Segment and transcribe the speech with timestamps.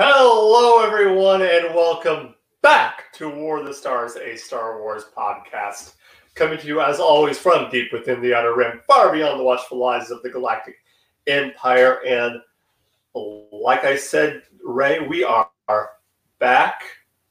[0.00, 5.94] Hello, everyone, and welcome back to War of the Stars, a Star Wars podcast.
[6.36, 9.84] Coming to you, as always, from deep within the Outer Rim, far beyond the watchful
[9.84, 10.76] eyes of the Galactic
[11.26, 11.98] Empire.
[12.06, 12.36] And
[13.12, 15.50] like I said, Ray, we are
[16.38, 16.82] back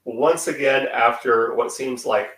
[0.04, 2.32] once again after what seems like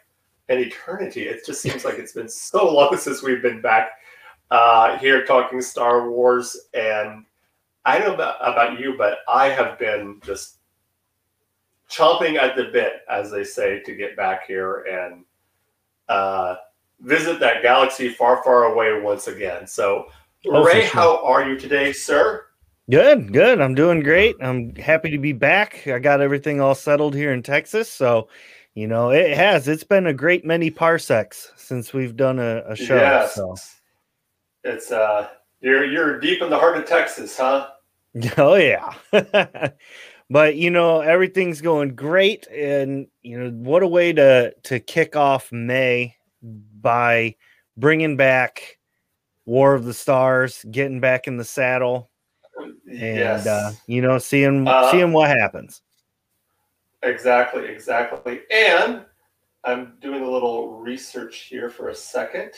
[0.47, 1.23] an eternity.
[1.23, 3.93] It just seems like it's been so long since we've been back
[4.51, 6.55] uh, here talking Star Wars.
[6.75, 7.25] And
[7.89, 10.57] I don't know about, about you, but I have been just
[11.89, 15.23] chomping at the bit, as they say, to get back here and
[16.07, 16.55] uh,
[16.99, 19.65] visit that galaxy far, far away once again.
[19.65, 20.07] So,
[20.45, 20.89] Oh, Ray, sure.
[20.91, 22.45] how are you today, sir?
[22.89, 23.59] Good, good.
[23.59, 24.35] I'm doing great.
[24.41, 25.85] I'm happy to be back.
[25.87, 27.89] I got everything all settled here in Texas.
[27.91, 28.29] So,
[28.73, 29.67] you know, it has.
[29.67, 32.95] It's been a great many parsecs since we've done a, a show.
[32.95, 33.35] Yes.
[33.35, 33.55] So,
[34.63, 35.27] It's uh,
[35.59, 37.67] you're you're deep in the heart of Texas, huh?
[38.37, 38.93] oh, yeah.
[40.29, 42.47] but, you know, everything's going great.
[42.47, 47.35] And, you know, what a way to, to kick off May by
[47.77, 48.79] bringing back
[49.45, 52.09] War of the Stars, getting back in the saddle,
[52.57, 53.47] and, yes.
[53.47, 55.81] uh, you know, seeing, Uh, seeing what happens.
[57.03, 58.41] Exactly, exactly.
[58.51, 59.05] And
[59.63, 62.51] I'm doing a little research here for a second.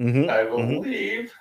[0.00, 0.28] Mhm.
[0.28, 1.32] I believe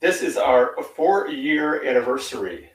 [0.00, 2.70] this is our four year anniversary.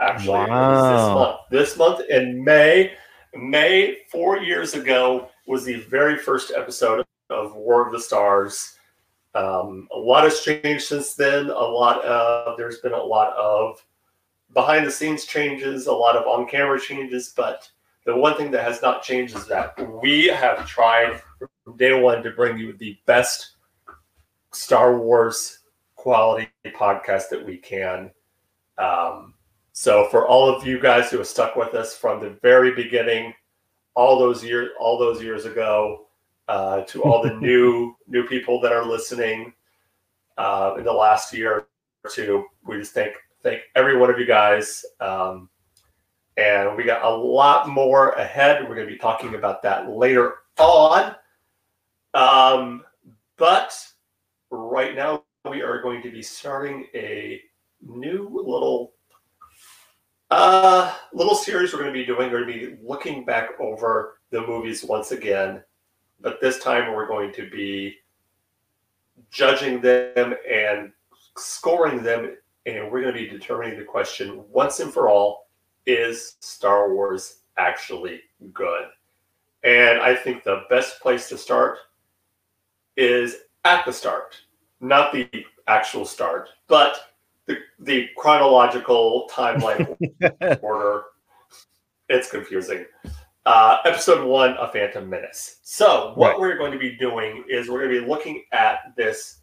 [0.00, 1.40] Actually, was this month.
[1.50, 2.92] This month in May,
[3.34, 8.78] May four years ago was the very first episode of War of the Stars.
[9.34, 11.50] Um, a lot has changed since then.
[11.50, 13.84] A lot of there's been a lot of
[14.54, 17.68] behind the scenes changes, a lot of on camera changes, but
[18.06, 21.20] the one thing that has not changed is that we have tried
[21.64, 23.56] from day one to bring you the best
[24.52, 25.58] Star Wars
[25.98, 28.10] quality podcast that we can.
[28.78, 29.34] Um,
[29.72, 33.34] so for all of you guys who have stuck with us from the very beginning,
[33.94, 36.06] all those years, all those years ago,
[36.46, 39.52] uh, to all the new new people that are listening
[40.38, 41.66] uh, in the last year
[42.04, 44.84] or two, we just thank thank every one of you guys.
[45.00, 45.48] Um,
[46.36, 48.62] and we got a lot more ahead.
[48.62, 51.16] We're going to be talking about that later on.
[52.14, 52.84] Um,
[53.36, 53.76] but
[54.50, 57.40] right now, we are going to be starting a
[57.86, 58.92] new little
[60.30, 62.30] uh, little series we're going to be doing.
[62.30, 65.62] We're going to be looking back over the movies once again,
[66.20, 67.96] but this time we're going to be
[69.30, 70.92] judging them and
[71.36, 72.36] scoring them,
[72.66, 75.48] and we're going to be determining the question once and for all
[75.86, 78.20] is Star Wars actually
[78.52, 78.84] good?
[79.64, 81.78] And I think the best place to start
[82.96, 84.36] is at the start,
[84.80, 85.28] not the
[85.66, 87.12] actual start, but
[87.46, 89.96] the, the chronological timeline
[90.62, 91.02] order.
[92.08, 92.86] It's confusing.
[93.46, 95.58] Uh, episode one, A Phantom Menace.
[95.62, 96.40] So, what Right.
[96.40, 99.40] we're going to be doing is we're going to be looking at this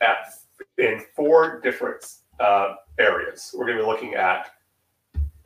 [0.00, 0.34] at
[0.78, 2.04] in four different
[2.40, 3.54] uh, areas.
[3.56, 4.50] We're going to be looking at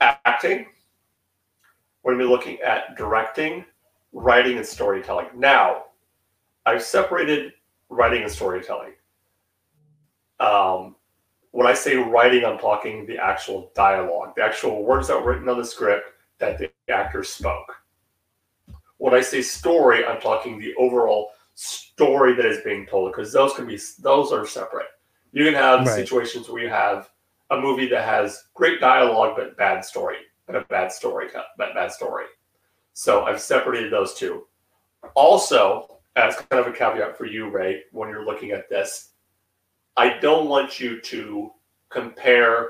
[0.00, 0.66] acting.
[2.02, 3.64] We're going to be looking at directing,
[4.12, 5.26] writing, and storytelling.
[5.36, 5.84] Now,
[6.64, 7.52] I've separated
[7.88, 8.92] writing and storytelling.
[10.40, 10.96] Um,
[11.52, 15.48] when I say writing, I'm talking the actual dialogue, the actual words that were written
[15.48, 17.76] on the script that the actors spoke.
[18.98, 23.54] When I say story, I'm talking the overall story that is being told because those
[23.54, 24.88] can be those are separate.
[25.32, 25.94] You can have Right.
[25.94, 27.10] situations where you have
[27.50, 31.92] a movie that has great dialogue but bad story, but a bad story, but bad
[31.92, 32.26] story.
[32.92, 34.46] So I've separated those two.
[35.14, 39.12] Also, as kind of a caveat for you, Ray, when you're looking at this,
[39.96, 41.52] I don't want you to
[41.88, 42.69] compare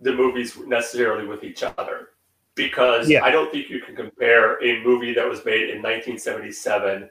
[0.00, 2.08] the movies necessarily with each other
[2.54, 3.24] because Yeah.
[3.24, 7.08] I don't think you can compare a movie that was made in 1977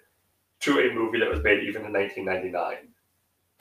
[0.62, 2.88] to a movie that was made even in 1999.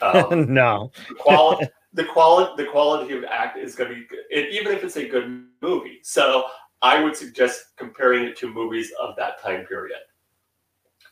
[0.03, 0.91] Um, no.
[1.11, 4.73] the quality the quality the quality of act is going to be good, and even
[4.73, 6.47] if it's a good movie so
[6.81, 9.99] i would suggest comparing it to movies of that time period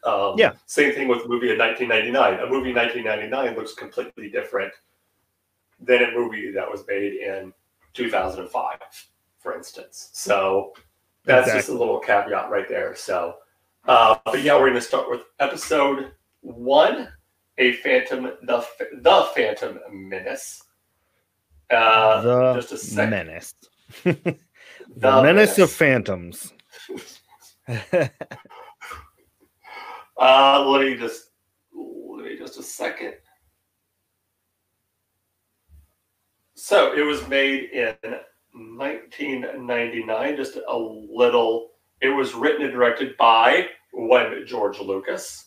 [0.05, 0.53] um, Yeah.
[0.67, 4.73] same thing with a movie in 1999 a movie in 1999 looks completely different
[5.81, 7.53] than a movie that was made in
[7.95, 8.79] 2005
[9.39, 10.73] for instance so
[11.25, 13.37] that's just a little caveat right there so
[13.87, 16.13] uh, but yeah we're going to start with episode
[16.43, 17.09] one
[17.59, 18.65] a phantom the
[19.03, 20.63] the phantom menace
[21.71, 23.11] uh the just a second.
[23.11, 23.55] menace.
[24.05, 24.15] the,
[24.97, 25.59] The menace, menace.
[25.59, 26.53] of phantoms.
[30.19, 31.31] Uh, let me just
[31.73, 33.15] let me just a second.
[36.55, 37.95] So it was made in
[38.53, 41.71] 1999, just a little.
[42.01, 45.47] It was written and directed by one George Lucas.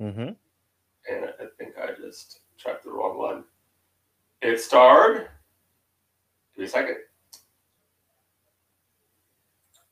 [0.00, 0.28] Mm-hmm.
[1.08, 3.44] And I think I just checked the wrong one.
[4.40, 5.28] It starred.
[6.54, 6.96] Give me a second.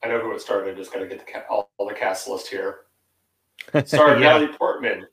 [0.02, 0.69] I know who it starred.
[0.69, 2.83] I just got to get the all, all the cast list here.
[3.84, 4.38] Starred Yeah.
[4.38, 5.06] Natalie Portman,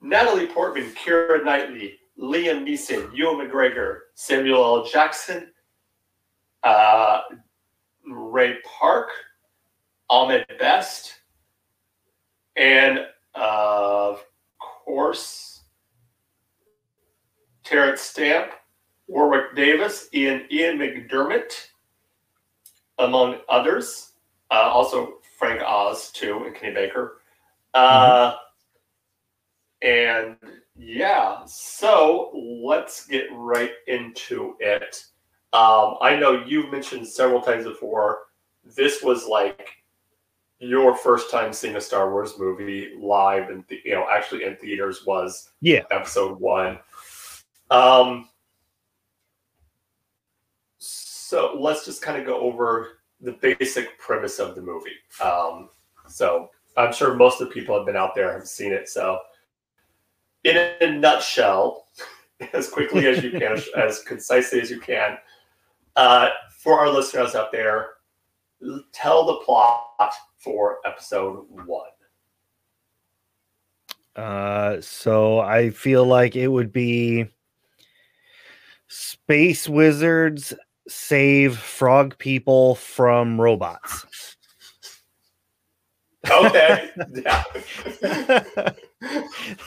[0.00, 4.84] Natalie Portman, Keira Knightley, Liam Neeson, Ewan McGregor, Samuel L.
[4.84, 5.50] Jackson,
[6.62, 7.22] uh,
[8.06, 9.08] Ray Park,
[10.10, 11.14] Ahmed Best,
[12.56, 13.00] and
[13.34, 14.24] uh, of
[14.58, 15.62] course,
[17.64, 18.52] Terrence Stamp,
[19.08, 21.52] Warwick Davis, Ian Ian McDermott,
[22.98, 24.12] among others.
[24.50, 27.18] Uh, also Frank Oz too, and Kenny Baker.
[27.74, 28.36] Uh,
[29.82, 30.36] And
[30.76, 32.30] yeah, so
[32.64, 35.04] let's get right into it.
[35.52, 38.20] Um, I know you've mentioned several times before.
[38.64, 39.68] This was like
[40.58, 45.04] your first time seeing a Star Wars movie live and you know actually in theaters
[45.06, 45.82] was Yeah.
[45.90, 46.78] episode one.
[47.70, 48.30] Um,
[50.78, 54.96] so let's just kind of go over the basic premise of the movie.
[55.22, 55.68] Um,
[56.08, 58.88] so I'm sure most of the people have been out there have seen it.
[58.88, 59.18] So,
[60.44, 61.88] in a nutshell,
[62.52, 65.18] as quickly as you can, as, concisely as you can,
[65.96, 67.90] uh, for our listeners out there,
[68.92, 71.88] tell the plot for episode one.
[74.16, 77.26] Uh, so I feel like it would be
[78.86, 80.54] space wizards
[80.86, 84.33] save frog people from robots.
[86.30, 86.90] Okay.
[87.12, 87.42] yeah.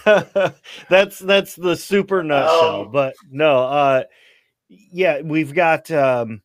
[0.89, 2.81] that's that's the super nutshell.
[2.83, 4.03] Um, but no, uh
[4.69, 6.41] yeah, we've got um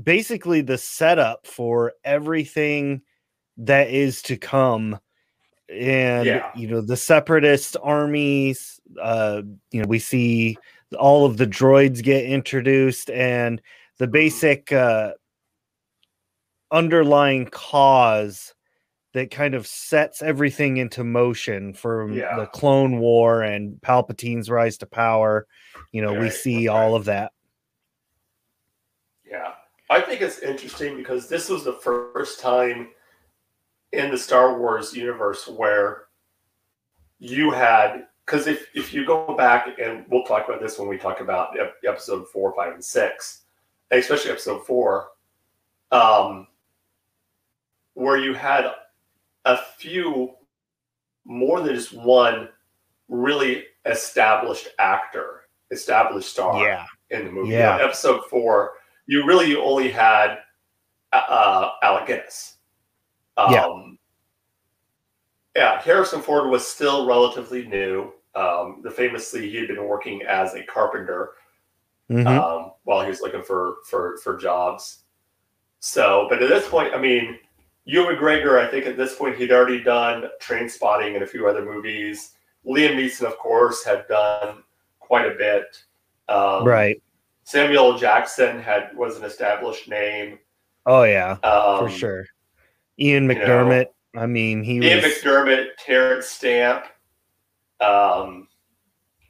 [0.00, 3.02] basically the setup for everything
[3.58, 4.98] that is to come.
[5.68, 6.50] And Yeah.
[6.56, 10.58] you know, the separatist armies, uh, you know, we see
[10.98, 13.62] all of the droids get introduced and
[13.98, 15.12] the basic uh
[16.72, 18.54] underlying cause
[19.12, 22.36] that kind of sets everything into motion from Yeah.
[22.36, 25.46] the clone war and palpatine's rise to power
[25.92, 26.74] you know we see right.
[26.74, 27.32] all of that
[29.24, 29.52] Yeah.
[29.88, 32.90] I think it's interesting because this was the first time
[33.92, 36.04] in the Star Wars universe where
[37.18, 40.96] you had because if, if you go back and we'll talk about this when we
[40.96, 43.42] talk about episode four, five, and six,
[43.90, 45.08] especially episode four,
[45.90, 46.46] um,
[47.94, 48.70] where you had
[49.44, 50.34] a few
[51.24, 52.48] more than just one
[53.08, 57.50] really established actor, established star yeah in the movie.
[57.52, 57.78] Yeah.
[57.80, 58.72] Episode four,
[59.06, 60.38] you really you only had
[61.12, 62.56] uh, Alec Guinness.
[63.36, 63.86] Um, Yeah.
[65.56, 68.12] Yeah, Harrison Ford was still relatively new.
[68.36, 71.32] Um, the famously, he had been working as a carpenter
[72.08, 72.26] Mhm.
[72.26, 75.04] um, while he was looking for for for jobs.
[75.80, 77.38] So, but at this point, I mean,
[77.84, 81.64] Ewan McGregor, I think at this point he'd already done Trainspotting and a few other
[81.64, 82.32] movies.
[82.66, 84.62] Liam Neeson, of course, had done
[84.98, 85.64] quite a bit.
[86.28, 87.02] Um, right
[87.44, 90.38] Samuel Jackson had was an established name.
[90.86, 92.26] oh yeah Um, for sure
[92.98, 96.84] ian you know, mcdermott i mean he Ian was McDermott, Terrence Stamp.
[97.80, 98.46] Um,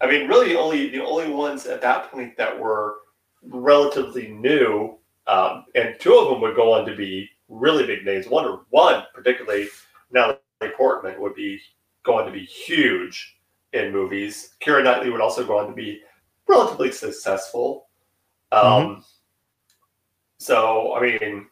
[0.01, 2.97] I mean, really, only the only ones at that point that were
[3.43, 8.27] relatively new, um, and two of them would go on to be really big names.
[8.29, 9.69] One, or one particularly,
[10.11, 10.39] Natalie
[10.77, 11.61] Portman would be
[12.05, 13.37] going to be huge
[13.75, 14.55] in movies.
[14.65, 16.01] Keira Knightley would also go on to be
[16.49, 17.89] relatively successful.
[18.53, 19.05] Um,
[20.39, 21.47] So, I mean,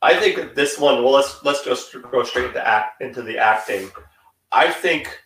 [0.00, 1.02] I think this one.
[1.02, 3.90] Well, let's let's just go straight into act into the acting.
[4.52, 5.20] I think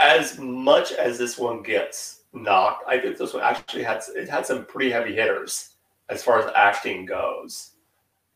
[0.00, 4.44] as much as this one gets knocked, I think this one actually had it had
[4.44, 5.75] some pretty heavy hitters
[6.08, 7.72] as far as acting goes.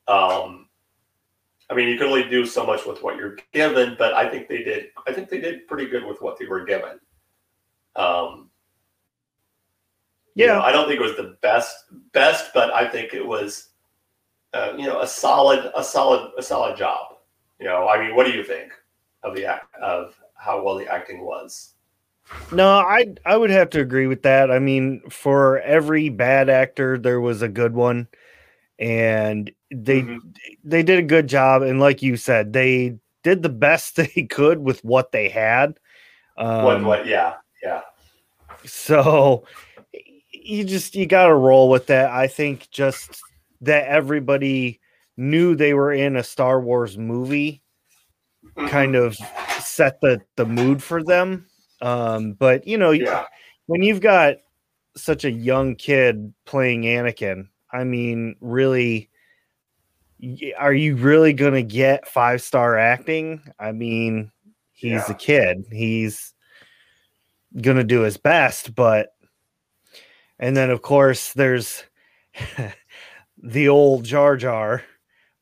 [0.08, 0.68] Um,
[1.70, 4.48] I mean, you can only do so much with what you're given, but I think
[4.48, 4.86] they did.
[5.06, 6.98] I think they did pretty good with what they were given.
[7.94, 8.50] Um,
[10.34, 13.24] you yeah know, I don't think it was the best best, but I think it
[13.24, 13.68] was,
[14.52, 17.16] uh, you know, a solid a solid a solid job.
[17.60, 18.72] You know, I mean, what do you think
[19.22, 21.74] of the act of how well the acting was?
[22.52, 24.50] No, I I would have to agree with that.
[24.50, 28.08] I mean, for every bad actor, there was a good one,
[28.78, 30.20] and they Mhm.
[30.64, 31.62] they did a good job.
[31.62, 35.78] And like you said, they did the best they could with what they had.
[36.37, 37.06] Um, what what?
[37.06, 37.82] Yeah, yeah,
[38.64, 39.44] So,
[40.32, 42.10] you just you got to roll with that.
[42.10, 43.22] I think just
[43.60, 44.80] that everybody
[45.16, 47.62] knew they were in a Star Wars movie
[48.68, 49.16] kind of
[49.60, 51.46] set the the mood for them.
[51.80, 53.26] Um, but you know, Yeah.
[53.66, 54.37] when you've got
[54.96, 59.08] such a young kid playing Anakin, I mean, really,
[60.58, 63.40] are you really going to get five star acting?
[63.58, 64.30] I mean,
[64.72, 65.10] he's Yeah.
[65.10, 65.64] a kid.
[65.70, 66.34] He's
[67.60, 69.14] going to do his best, but
[70.38, 71.84] and then of course there's
[73.42, 74.82] the old Jar Jar,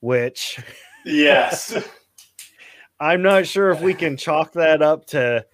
[0.01, 0.59] which
[1.05, 1.75] Yes.
[3.01, 5.45] I'm not sure if we can chalk that up to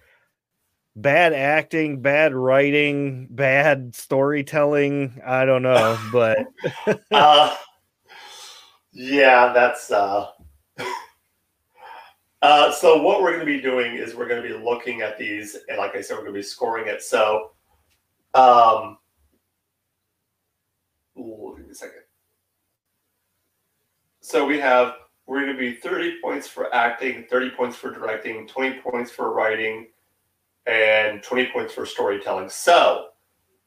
[0.95, 5.21] bad acting, bad writing, bad storytelling.
[5.25, 6.47] I don't know, but
[7.11, 7.55] uh,
[8.91, 10.27] yeah, that's uh,
[12.41, 15.17] uh, so what we're going to be doing is we're going to be looking at
[15.17, 17.01] these, and like I said, we're going to be scoring it.
[17.01, 17.51] So,
[18.33, 18.97] um,
[21.17, 22.01] ooh, give me a second.
[24.21, 24.95] So we have
[25.27, 29.33] we're going to be 30 points for acting, 30 points for directing, 20 points for
[29.33, 29.87] writing,
[30.67, 32.49] and 20 points for storytelling.
[32.49, 33.09] So,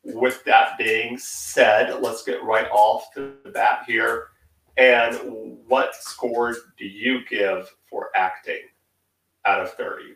[0.05, 4.29] with that being said, let's get right off to the bat here.
[4.77, 8.63] And what score do you give for acting
[9.45, 10.15] out of 30?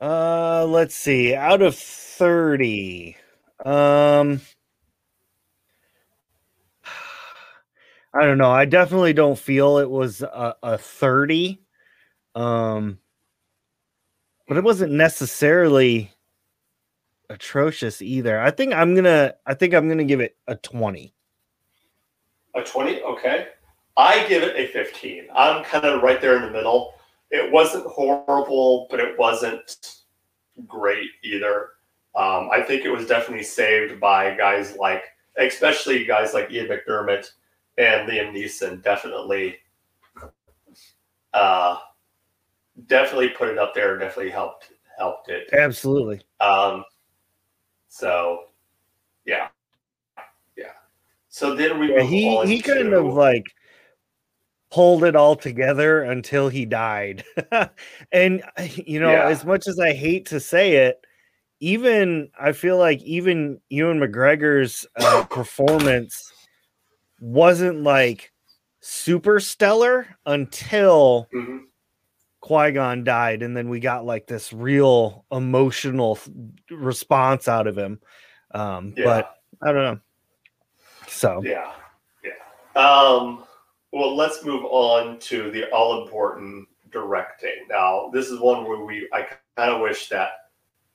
[0.00, 1.34] uh let's see.
[1.34, 3.16] Out of 30.
[3.64, 4.40] Um
[8.14, 8.50] I don't know.
[8.50, 11.60] I definitely don't feel it was a, a 30.
[12.34, 12.98] Um
[14.46, 16.10] but it wasn't necessarily
[17.30, 18.40] atrocious either.
[18.40, 21.14] I think I'm to I think I'm to give it a 20.
[22.54, 23.02] A 20?
[23.02, 23.48] Okay.
[23.96, 25.28] I give it a 15.
[25.34, 26.94] I'm kind of right there in the middle.
[27.30, 30.02] It wasn't horrible, but it wasn't
[30.66, 31.70] great either.
[32.14, 35.02] Um, I think it was definitely saved by guys like,
[35.36, 37.28] especially guys like Ian McDermott
[37.76, 38.82] and Liam Neeson.
[38.82, 39.56] Definitely,
[41.32, 41.78] uh,
[42.86, 43.98] definitely put it up there.
[43.98, 45.48] Definitely helped helped it.
[45.52, 46.20] Absolutely.
[46.40, 46.84] Um,
[47.88, 48.44] so,
[49.24, 49.48] yeah,
[50.56, 50.72] yeah.
[51.28, 53.44] So then we Yeah, he he kind of like
[54.70, 57.24] pulled it all together until he died.
[58.12, 58.42] and
[58.76, 59.28] you know, Yeah.
[59.28, 61.04] as much as I hate to say it,
[61.60, 66.32] even I feel like even Ewan McGregor's uh, performance
[67.20, 68.32] wasn't like
[68.80, 71.60] super stellar until Mhm.
[72.44, 76.18] Qui Gon died, and then we got like this real emotional
[76.70, 78.00] response out of him.
[78.50, 79.04] Um, Yeah.
[79.06, 80.00] But I don't know.
[81.08, 81.72] So Yeah,
[82.22, 82.32] yeah.
[82.76, 83.44] Um,
[83.92, 87.64] well, let's move on to the all important directing.
[87.70, 90.28] Now, this is one where we I kind of wish that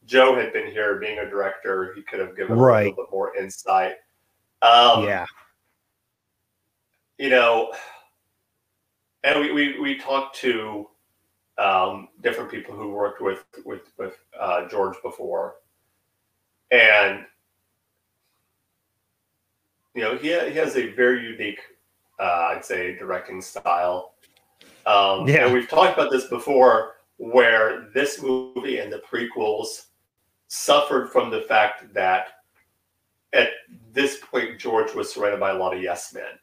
[0.06, 1.94] Joe had been here, being a director.
[1.96, 3.96] He could have given a little bit more insight.
[4.62, 5.26] Um, yeah,
[7.18, 7.74] you know,
[9.24, 10.90] and we we, we talked to
[11.60, 15.56] um, different people who worked with with with uh, George before,
[16.72, 17.26] and
[19.94, 21.60] you know he he has a very unique,
[22.20, 24.14] uh, I'd say, directing style.
[24.86, 25.46] Um, Yeah.
[25.46, 29.88] and we've talked about this before, where this movie and the prequels
[30.48, 32.28] suffered from the fact that
[33.34, 33.50] at
[33.92, 36.40] this point George was surrounded by a lot of yes men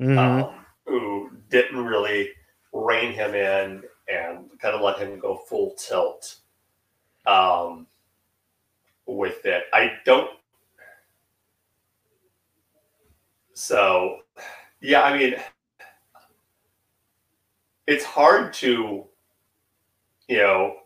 [0.00, 0.18] Mhm.
[0.18, 2.30] um, who didn't really
[2.72, 6.36] rein him in and kind of let him go full tilt
[7.26, 7.86] um,
[9.06, 9.64] with it.
[9.72, 10.30] I don't.
[13.54, 14.18] So,
[14.80, 15.34] yeah, I mean,
[17.86, 19.04] it's hard to,
[20.28, 20.76] you know,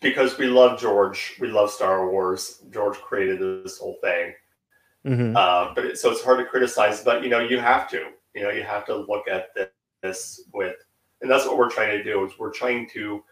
[0.00, 2.62] because we love George, we love Star Wars.
[2.70, 4.34] George created this whole thing.
[5.06, 5.36] Mhm.
[5.36, 8.42] Uh, but it, so it's hard to criticize, but you know, you have to, you
[8.42, 9.48] know, you have to look at
[10.02, 10.76] this with,
[11.20, 13.22] and that's what we're trying to do is we're trying to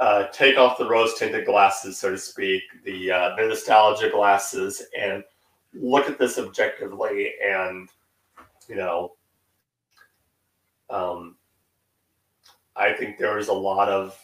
[0.00, 4.82] uh, take off the rose tinted glasses, so to speak, the uh, the nostalgia glasses,
[4.98, 5.22] and
[5.74, 7.88] look at this objectively, and
[8.68, 9.12] you know,
[10.90, 11.36] um,
[12.74, 14.18] I think there was a lot of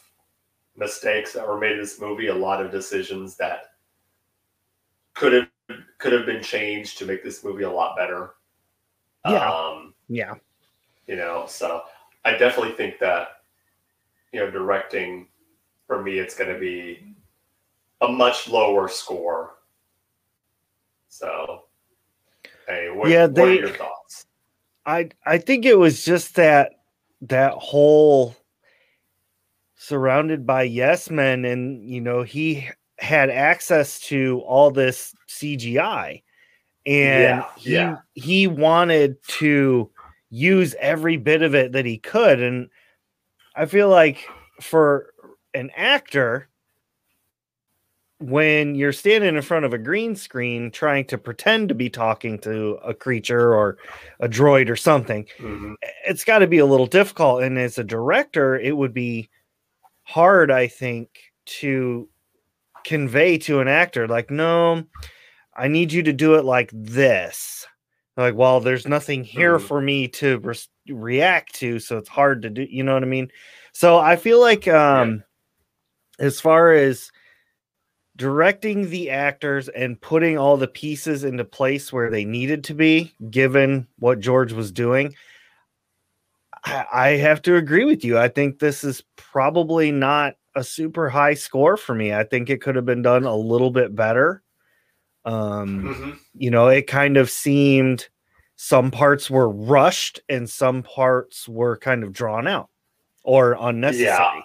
[0.75, 3.71] mistakes that were made in this movie, a lot of decisions that
[5.13, 5.47] could have
[5.97, 8.31] could have been changed to make this movie a lot better.
[9.25, 9.49] Yeah.
[9.49, 10.33] Um, yeah,
[11.07, 11.83] you know, so
[12.25, 13.41] I definitely think that,
[14.31, 15.27] you know, directing
[15.87, 17.15] for me, it's going to be
[18.01, 19.55] a much lower score.
[21.07, 21.63] So,
[22.67, 24.25] hey, what, Yeah, what are your thoughts?
[24.85, 26.73] I I think it was just that
[27.21, 28.35] that whole
[29.75, 36.21] surrounded by yes men, and you know he had access to all this CGI,
[36.85, 37.97] and Yeah, he yeah.
[38.13, 39.89] he wanted to
[40.29, 42.69] use every bit of it that he could and
[43.55, 44.25] i feel like
[44.61, 45.13] for
[45.53, 46.47] an actor
[48.21, 52.37] when you're standing in front of a green screen trying to pretend to be talking
[52.37, 53.77] to a creature or
[54.19, 55.75] a droid or something Mhm.
[56.05, 59.29] it's got to be a little difficult and as a director it would be
[60.03, 61.09] hard i think
[61.45, 62.09] to
[62.83, 64.83] convey to an actor like no
[65.55, 67.65] i need you to do it like this
[68.19, 69.61] like well there's nothing here Mhm.
[69.67, 73.07] for me to res- react to so it's hard to do you know what i
[73.07, 73.31] mean
[73.71, 75.23] so i feel like um
[76.19, 77.11] as far as
[78.17, 83.13] directing the actors and putting all the pieces into place where they needed to be
[83.29, 85.13] given what george was doing
[86.65, 88.17] I, I have to agree with you.
[88.17, 92.13] I think this is probably not a super high score for me.
[92.13, 94.43] I think it could have been done a little bit better.
[95.25, 96.19] Um, Mhm.
[96.33, 98.07] you know, it kind of seemed
[98.55, 102.69] some parts were rushed and some parts were kind of drawn out
[103.23, 104.43] or unnecessary.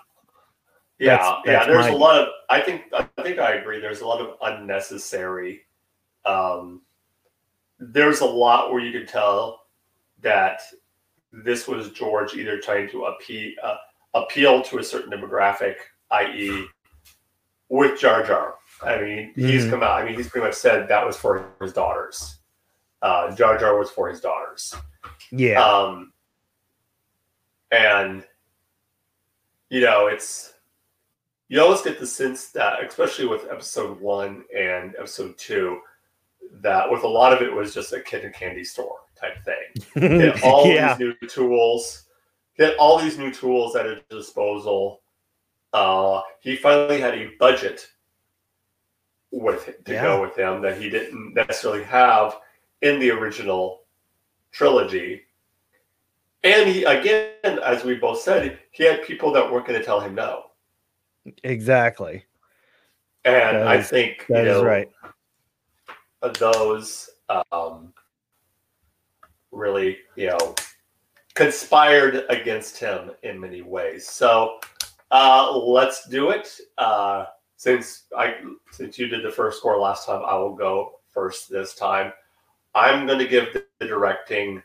[0.98, 1.66] Yeah, That's- yeah.
[1.66, 2.28] There's my- a lot of.
[2.50, 2.84] I think.
[2.92, 3.80] I think I agree.
[3.80, 5.66] There's a lot of unnecessary.
[6.24, 6.82] Um,
[7.78, 9.66] there's a lot where you could tell
[10.20, 10.60] that
[11.32, 13.76] this was George either trying to appeal uh,
[14.14, 15.74] appeal to a certain demographic,
[16.12, 16.66] i.e.,
[17.68, 18.54] with Jar Jar.
[18.82, 19.70] I mean, he's Mhm.
[19.70, 20.02] come out.
[20.02, 22.38] I mean, he's pretty much said that was for his daughters.
[23.02, 24.74] Uh, Jar Jar was for his daughters.
[25.30, 25.62] Yeah.
[25.64, 26.12] Um,
[27.70, 28.24] and
[29.70, 30.54] you know, it's
[31.48, 35.80] you always get the sense that, especially with episode one and episode two,
[36.62, 39.84] that with a lot of it was just a kid and candy store type thing.
[40.18, 40.94] Get all yeah.
[40.94, 42.04] these new tools,
[42.56, 45.02] get all these new tools at his disposal.
[45.72, 47.86] Uh, he finally had a budget
[49.34, 50.02] with to Yeah.
[50.02, 52.38] go with him that he didn't necessarily have
[52.82, 53.82] in the original
[54.52, 55.22] trilogy.
[56.44, 60.00] And he again, as we both said, he had people that weren't going to tell
[60.00, 60.50] him no.
[61.42, 62.24] Exactly.
[63.24, 64.90] And I think That you is know, right.
[66.38, 67.08] those
[67.50, 67.92] um,
[69.50, 70.54] really, you know,
[71.34, 74.06] conspired against him in many ways.
[74.06, 74.60] So
[75.10, 76.54] uh, let's do it.
[76.76, 77.24] Uh,
[77.64, 78.34] since I
[78.72, 82.12] since you did the first score last time, I will go first this time.
[82.74, 84.62] I'm going to give the, the directing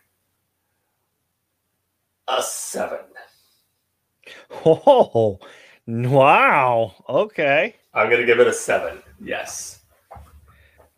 [2.28, 3.00] a seven.
[4.66, 5.40] Oh,
[5.88, 6.94] wow.
[7.08, 7.76] Okay.
[7.94, 9.02] I'm going to give it a seven.
[9.22, 9.80] Yes.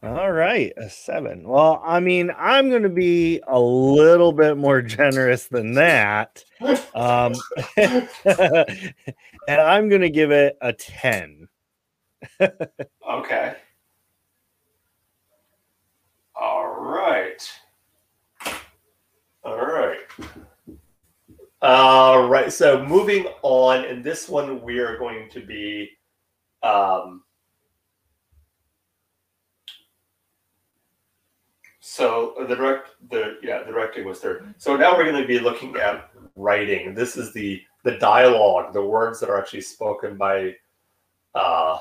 [0.04, 1.48] All right, a seven.
[1.48, 6.44] Well, I mean, I'm going to be a little bit more generous than that.
[6.96, 7.36] Um,
[7.78, 8.92] and
[9.48, 11.48] I'm going to give it a 10.
[12.42, 13.56] Okay.
[16.36, 17.52] All right.
[19.44, 19.98] All right.
[21.62, 22.52] All right.
[22.52, 25.90] So moving on, in this one, we are going to be.
[26.64, 27.24] Um,
[31.80, 34.46] so the direct, the yeah, the directing was there.
[34.58, 36.96] So now we're going to be looking at writing.
[36.96, 40.56] This is the the dialogue, the words that are actually spoken by
[41.36, 41.80] uh,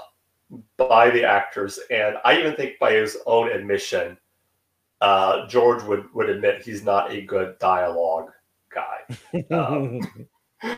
[0.77, 4.17] by the actors, and I even think by his own admission,
[5.01, 8.31] uh, George would would admit he's not a good dialogue
[8.75, 9.17] guy.
[9.51, 10.01] Um,
[10.63, 10.77] yeah,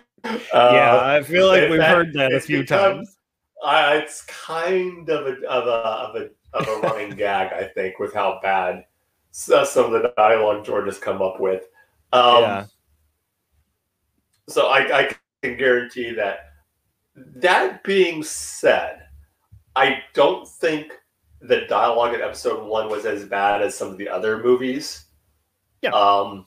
[0.55, 3.17] Uh, I feel like we've fact, heard that a few times.
[3.65, 7.99] I, it's kind of a of a of a of a running gag, I think,
[7.99, 8.85] with how bad
[9.33, 11.65] s- some of the dialogue George has come up with.
[12.13, 12.67] Um, Yeah.
[14.49, 15.11] So I, I
[15.43, 16.51] can guarantee that.
[17.17, 19.02] That being said,
[19.77, 20.93] I don't think
[21.41, 25.07] the dialogue in episode one was as bad as some of the other movies.
[25.83, 25.91] Yeah.
[25.91, 26.47] Um,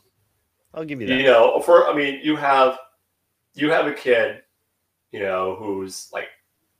[0.73, 1.17] I'll give you that.
[1.17, 2.77] you know for i mean you have
[3.53, 4.41] you have a kid
[5.13, 6.27] you know who's like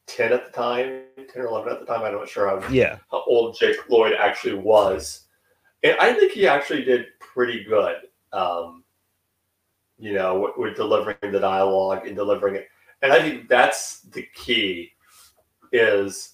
[0.07, 2.97] 10 at the time 10 or 11 at the time i'm not sure how, Yeah.
[3.09, 5.27] how old jake lloyd actually was
[5.83, 7.95] and i think he actually did pretty good
[8.33, 8.83] um
[9.97, 12.67] you know with, with delivering the dialogue and delivering it
[13.01, 14.91] and i think that's the key
[15.71, 16.33] is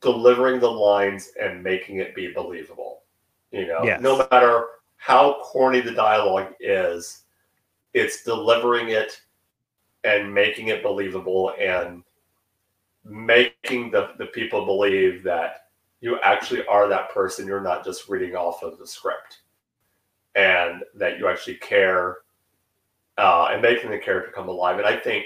[0.00, 3.02] delivering the lines and making it be believable
[3.50, 4.00] you know Yes.
[4.00, 4.66] no matter
[5.00, 7.22] how corny the dialogue is,
[7.94, 9.22] it's delivering it
[10.04, 12.02] and making it believable and
[13.02, 15.68] making the, the people believe that
[16.02, 17.46] you actually are that person.
[17.46, 19.38] You're not just reading off of the script
[20.34, 22.18] and that you actually care
[23.16, 24.76] uh, and making the character come alive.
[24.76, 25.24] And I think,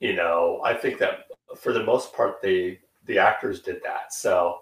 [0.00, 4.12] you know, I think that for the most part, the, the actors did that.
[4.12, 4.60] So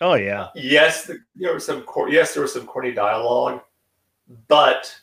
[0.00, 0.48] Oh yeah.
[0.54, 3.60] Yes, th- there was some cor- yes, there was some corny dialogue,
[4.48, 4.94] but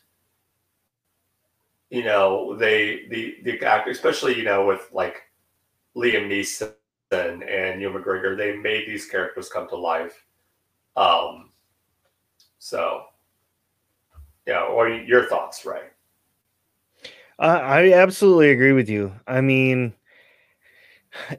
[1.89, 5.21] you know they the the actor, especially you know with like
[5.95, 6.73] Liam Neeson
[7.12, 10.26] and Ewan McGregor, they made these characters come to life.
[10.95, 11.52] Um,
[12.58, 13.04] so
[14.47, 15.91] yeah, are your thoughts, right?
[17.39, 19.13] Uh, I absolutely agree with you.
[19.28, 19.93] I mean,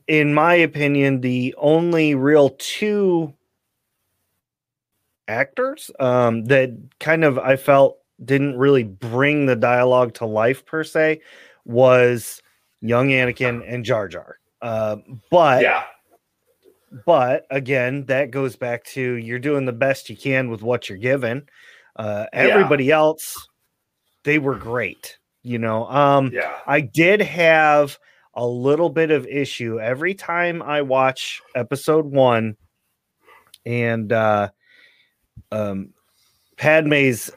[0.07, 3.33] in my opinion, the only real two
[5.27, 10.83] actors um, that kind of I felt didn't really bring the dialogue to life per
[10.83, 11.21] se
[11.65, 12.43] was
[12.81, 14.39] young Anakin and Jar Jar.
[14.61, 14.97] Uh,
[15.31, 15.85] but Yeah,
[17.07, 20.99] but again, that goes back to you're doing the best you can with what you're
[20.99, 21.49] given.
[21.97, 22.41] Uh, Yeah.
[22.43, 23.49] everybody else,
[24.25, 25.19] they were great.
[25.43, 27.99] You know, um, yeah, I did have
[28.39, 32.57] a little bit of issue every time I watch episode one
[33.67, 34.51] and uh
[35.51, 35.91] um
[36.57, 37.31] Padme's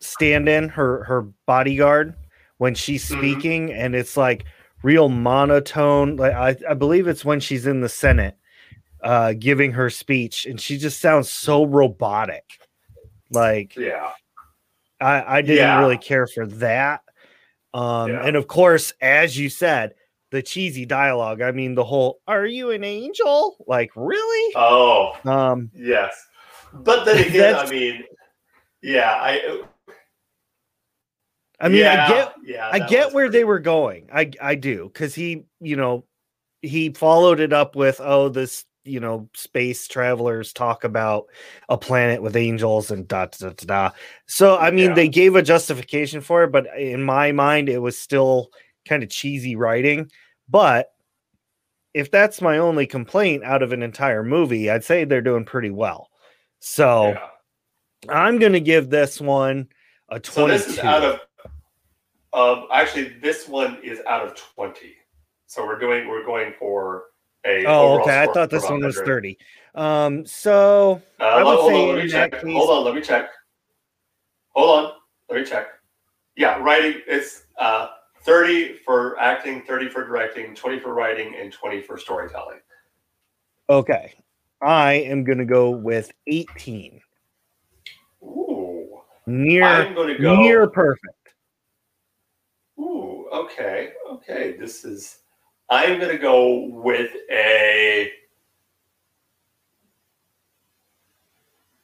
[0.00, 2.14] stand-in, her her bodyguard,
[2.56, 3.18] when she's Mhm.
[3.18, 4.44] speaking, and it's like
[4.82, 6.16] real monotone.
[6.16, 8.36] Like I, I believe it's when she's in the Senate
[9.02, 12.44] uh giving her speech, and she just sounds so robotic.
[13.30, 14.12] Like yeah,
[14.98, 15.78] I, I didn't Yeah.
[15.78, 17.02] really care for that.
[17.74, 18.22] Um, Yeah.
[18.24, 19.94] and of course, as you said,
[20.30, 21.40] the cheesy dialogue.
[21.42, 24.54] I mean, the whole "Are you an angel?" Like, really?
[24.56, 26.14] oh Um, yes,
[26.72, 28.04] but then again, I mean,
[28.82, 29.62] yeah, I
[31.60, 34.08] I mean, yeah, I get, yeah, I get where pretty- they were going.
[34.12, 36.04] I, I do, because he, you know,
[36.62, 41.26] he followed it up with, "Oh, this, you know, space travelers talk about
[41.68, 43.90] a planet with angels and da da da da." da."
[44.26, 44.94] So, I mean, Yeah.
[44.94, 48.50] they gave a justification for it, but in my mind, it was still
[48.88, 50.10] kind of cheesy writing.
[50.48, 50.90] But
[51.94, 55.70] if that's my only complaint out of an entire movie, I'd say they're doing pretty
[55.70, 56.08] well.
[56.60, 57.28] So Yeah.
[58.08, 59.68] I'm going to give this one
[60.08, 60.58] a So 22.
[60.64, 61.20] this is out of
[62.34, 64.94] um actually this one is out of 20.
[65.46, 67.04] So we're doing we're going for
[67.46, 68.20] a oh, okay.
[68.22, 69.38] I thought this one was 30.
[69.74, 72.32] Um, so Uh, I would hold say on, let me check.
[72.32, 73.30] case- Hold on, let me check.
[74.50, 74.92] Hold on,
[75.30, 75.66] let me check.
[76.36, 77.88] Yeah, writing is uh
[78.28, 82.60] 30 for acting, 30 for directing, 20 for writing, and 20 for storytelling.
[83.70, 84.14] okay.
[84.60, 87.00] I am going to go with 18.
[88.22, 89.00] Ooh.
[89.26, 91.34] Near I'm gonna go near perfect.
[92.78, 94.56] Ooh, okay, okay.
[94.58, 95.18] This is.
[95.68, 98.10] I'm gonna go with a.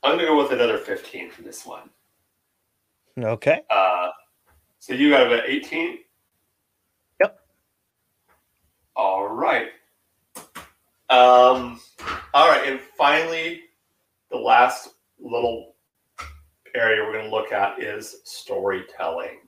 [0.03, 1.91] I'm gonna go with another 15 for this one.
[3.19, 3.61] Okay.
[3.69, 4.09] Uh,
[4.79, 5.99] so you got an 18.
[8.97, 9.69] All right.
[11.11, 11.81] Um.
[12.33, 13.63] All right, and finally,
[14.31, 14.89] the last
[15.21, 15.75] little
[16.75, 19.39] area we're going to look at is storytelling.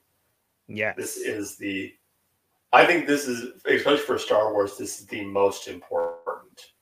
[0.68, 0.96] Yes.
[0.96, 1.94] this is the
[2.72, 6.72] i think this is especially for star wars this is the most important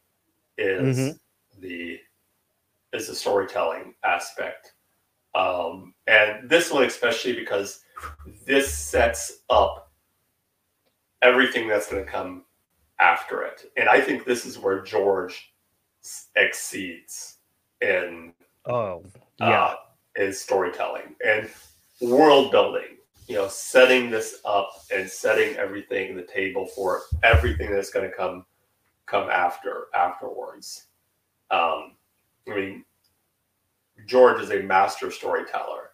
[0.57, 1.21] is Mhm.
[1.59, 2.01] the
[2.95, 4.73] is the storytelling aspect
[5.35, 7.85] um and this one especially because
[8.47, 9.93] this sets up
[11.21, 12.47] everything that's going to come
[13.01, 15.53] after it and i think this is where george
[16.37, 17.39] exceeds
[17.81, 18.33] in
[18.67, 19.03] oh,
[19.41, 19.47] yeah.
[19.47, 19.75] uh,
[20.17, 21.49] is storytelling and
[22.01, 22.83] world building.
[23.27, 28.15] You know, setting this up and setting everything the table for everything that's going to
[28.15, 28.45] come
[29.07, 30.87] come after afterwards.
[31.51, 31.93] Um,
[32.47, 32.85] I mean,
[34.07, 35.93] George is a master storyteller.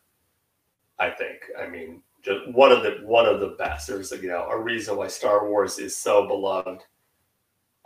[0.98, 1.42] I think.
[1.58, 3.88] I mean, just one of the one of the best.
[3.88, 6.80] There's you know a reason why Star Wars is so beloved.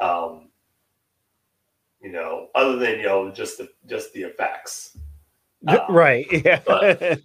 [0.00, 0.48] Um,
[2.00, 4.96] you know, other than you know just the just the effects
[5.66, 6.26] uh, right.
[6.44, 6.60] Yeah.
[6.66, 7.22] but-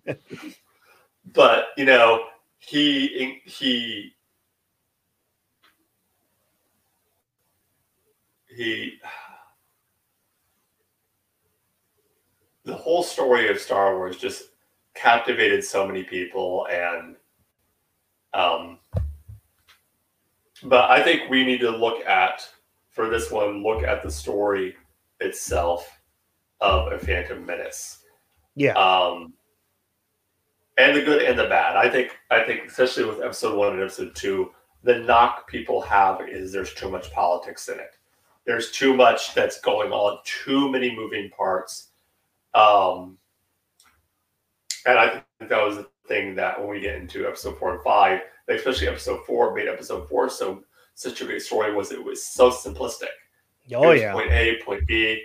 [1.33, 2.23] but you know
[2.59, 4.13] he he
[8.47, 8.93] he
[12.63, 14.48] the whole story of star wars just
[14.99, 17.15] captivated so many people and
[18.33, 18.77] um
[20.63, 22.47] but i think we need to look at
[22.89, 24.75] for this one look at the story
[25.19, 25.99] itself
[26.61, 27.99] of a phantom menace
[28.55, 28.73] yeah.
[28.73, 29.33] um,
[30.77, 31.75] and the good and the bad.
[31.75, 34.51] I think I think especially with episode one and episode two,
[34.83, 37.97] the knock people have is there's too much politics in it.
[38.45, 41.89] There's too much that's going on, too many moving parts.
[42.55, 43.17] Um,
[44.85, 47.83] and I think that was the thing that when we get into episode four and
[47.83, 50.63] five, especially episode four, made episode four so
[50.95, 53.07] such a great story was it was so simplistic.
[53.73, 54.11] oh yeah.
[54.11, 55.23] Point A, point B.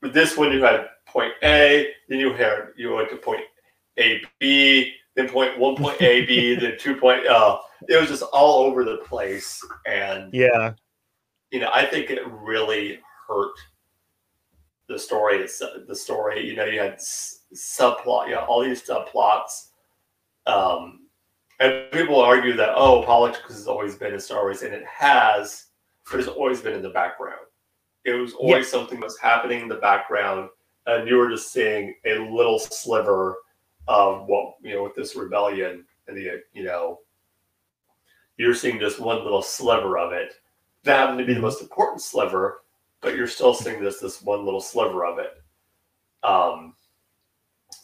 [0.00, 3.42] with this one you had point A, then you had you went to point
[3.98, 7.26] A B, then point one point A B, then two point.
[7.26, 10.74] Uh, it was just all over the place, and yeah,
[11.50, 13.54] you know, I think it really hurt
[14.88, 15.38] the story.
[15.38, 16.46] It's the story.
[16.46, 17.00] You know, you had
[17.54, 19.68] subplot, you know, all these subplots.
[20.46, 21.06] Um,
[21.60, 25.66] and people argue that oh, politics has always been in Star Wars, and it has,
[26.10, 27.46] but it's always been in the background.
[28.04, 30.50] It was always something that's happening in the background,
[30.86, 33.36] and you were just seeing a little sliver
[33.88, 37.00] of what you know with this rebellion and the you know
[38.38, 40.34] you're seeing just one little sliver of it.
[40.84, 41.42] That happened to be the Mhm.
[41.42, 42.62] most important sliver,
[43.00, 45.40] but you're still seeing this this one little sliver of it.
[46.24, 46.74] Um,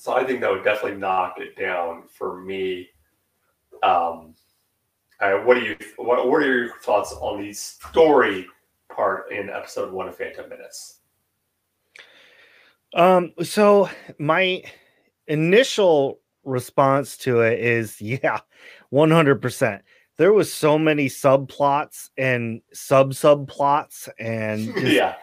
[0.08, 2.88] so I think that would definitely knock it down for me.
[3.82, 4.34] Um,
[5.20, 8.46] uh, what do you what, what are your thoughts on the story
[8.90, 11.00] part in episode one of Phantom Menace?
[12.94, 14.62] Um, so my
[15.26, 18.40] initial response to it is yeah,
[18.90, 19.80] 100%.
[20.16, 25.16] There was so many subplots and sub subplots and yeah,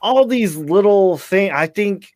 [0.00, 1.52] all these little things.
[1.54, 2.14] I think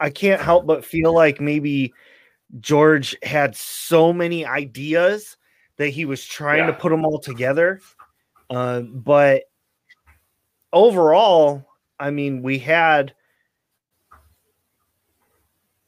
[0.00, 1.92] I can't help but feel like maybe
[2.60, 5.36] George had so many ideas
[5.76, 7.80] that he was trying to put them all together.
[8.50, 9.44] Uh, but
[10.72, 11.66] overall,
[11.98, 13.14] I mean, we had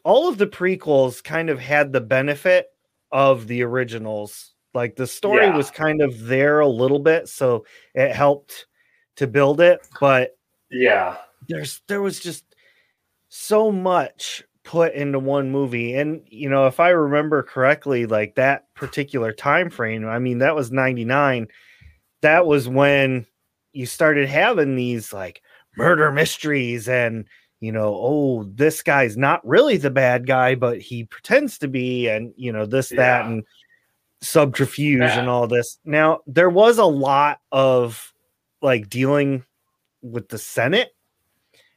[0.04, 2.66] all of the prequels kind of had the benefit
[3.12, 4.54] of the originals.
[4.74, 5.56] Like the story Yeah.
[5.56, 8.66] was kind of there a little bit, so it helped
[9.16, 9.80] to build it.
[10.00, 10.36] But
[10.70, 11.18] yeah,
[11.48, 12.44] there's there was just
[13.30, 18.66] so much put into one movie and you know if i remember correctly like that
[18.74, 21.48] particular time frame i mean that was 99
[22.20, 23.24] that was when
[23.72, 25.40] you started having these like
[25.76, 27.24] murder mysteries and
[27.60, 32.06] you know oh this guy's not really the bad guy but he pretends to be
[32.08, 33.44] and you know this that and
[34.20, 35.20] subterfuge Yeah.
[35.20, 38.12] and all this now there was a lot of
[38.60, 39.44] like dealing
[40.02, 40.90] with the senate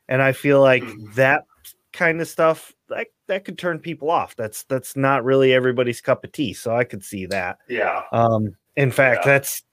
[0.08, 1.13] and i feel like Mhm.
[1.16, 1.44] that
[1.92, 6.24] kind of stuff that that could turn people off that's that's not really everybody's cup
[6.24, 9.34] of tea so i could see that yeah, um in fact Yeah.
[9.34, 9.63] that's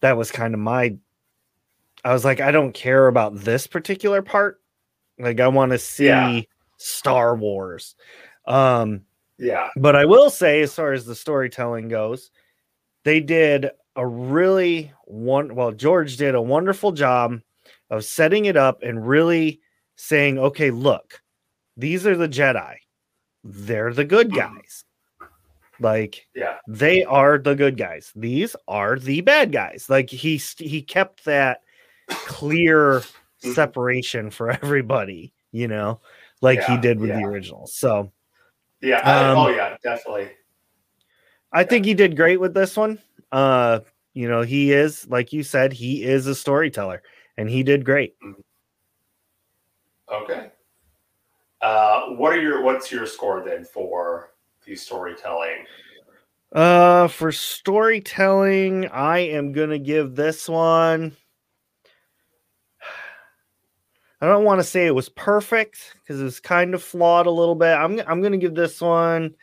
[0.00, 0.96] that was kind of my
[2.04, 4.60] i was like i don't care about this particular part
[5.18, 6.40] like i want to see Yeah.
[6.78, 7.94] star wars
[8.46, 9.02] um
[9.36, 12.30] yeah, but I will say, as far as the storytelling goes,
[13.02, 15.56] they did a really one.
[15.56, 17.40] Well, George did a wonderful job
[17.90, 19.60] of setting it up and really
[19.96, 21.22] saying, "Okay, look,
[21.76, 22.76] these are the Jedi.
[23.44, 24.36] They're the good Mhm.
[24.36, 24.84] guys.
[25.80, 28.12] Like yeah, they are the good guys.
[28.14, 31.60] These are the bad guys." Like he he kept that
[32.08, 33.02] clear
[33.42, 33.54] Mhm.
[33.54, 35.34] separation for everybody.
[35.52, 36.00] You know,
[36.40, 37.66] like he did with the original.
[37.66, 38.12] So.
[38.80, 39.00] yeah.
[39.04, 40.30] I- Um, oh yeah, definitely.
[41.52, 42.98] I think he did great with this one.
[43.30, 43.80] Uh,
[44.12, 47.02] you know, he is, like you said, he is a storyteller
[47.36, 48.14] and he did great.
[50.12, 50.50] Okay.
[51.60, 54.30] Uh, what are your what's your score then for
[54.66, 55.64] the storytelling?
[56.52, 61.16] Uh, for storytelling, I am gonna give this one.
[64.20, 67.30] I don't want to say it was perfect because it was kind of flawed a
[67.30, 67.74] little bit.
[67.74, 69.34] I'm I'm gonna give this one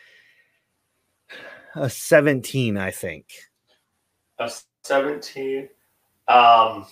[1.76, 3.26] a 17, I think.
[4.40, 4.52] A
[4.84, 5.70] seventeen.
[6.28, 6.86] Um,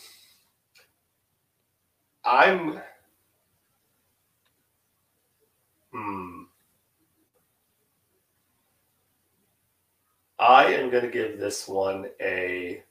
[2.26, 2.80] I'm.
[5.94, 6.44] Hmm.
[10.40, 12.84] I am going to give this one a.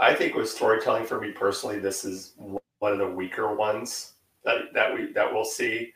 [0.00, 2.34] I think with storytelling for me personally, this is
[2.78, 4.12] one of the weaker ones
[4.44, 5.92] that that we that we'll see.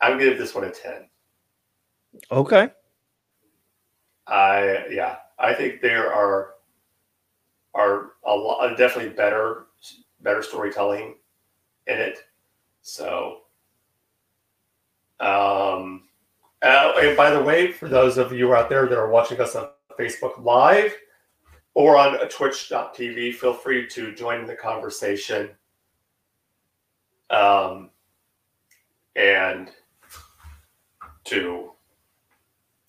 [0.00, 1.08] I'm going to give this one a ten.
[2.30, 2.70] Okay.
[4.26, 6.54] I yeah, I think there are
[7.78, 9.66] are a lot definitely better
[10.20, 11.14] better storytelling
[11.86, 12.18] in it.
[12.82, 13.42] So,
[15.20, 16.02] um,
[16.62, 19.54] uh, and by the way, for those of you out there that are watching us
[19.54, 20.92] on Facebook Live
[21.74, 25.50] or on Twitch.tv, feel free to join in the conversation.
[27.30, 27.90] Um,
[29.14, 29.70] and
[31.24, 31.72] to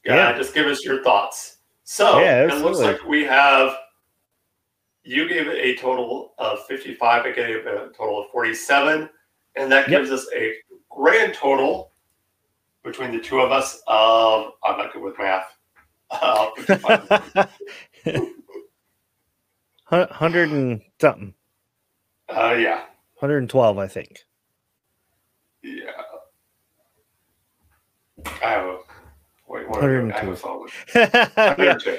[0.05, 0.37] yeah, Yeah.
[0.37, 1.57] just give us your thoughts.
[1.83, 3.77] So Yeah, it looks like we have
[5.09, 9.09] you gave it a total of 55, I gave it a total of 47,
[9.55, 10.01] and that Yep.
[10.01, 10.53] gives us a
[10.89, 11.91] grand total
[12.83, 15.57] between the two of us of I'm not good with math.
[16.11, 16.49] Uh,
[20.11, 21.33] hundred and something.
[22.29, 22.83] Uh, yeah,
[23.19, 24.19] hundred and twelve, I think.
[25.63, 25.91] Yeah.
[28.43, 28.79] I have a
[29.49, 29.69] wait.
[29.69, 30.67] What I have a phone.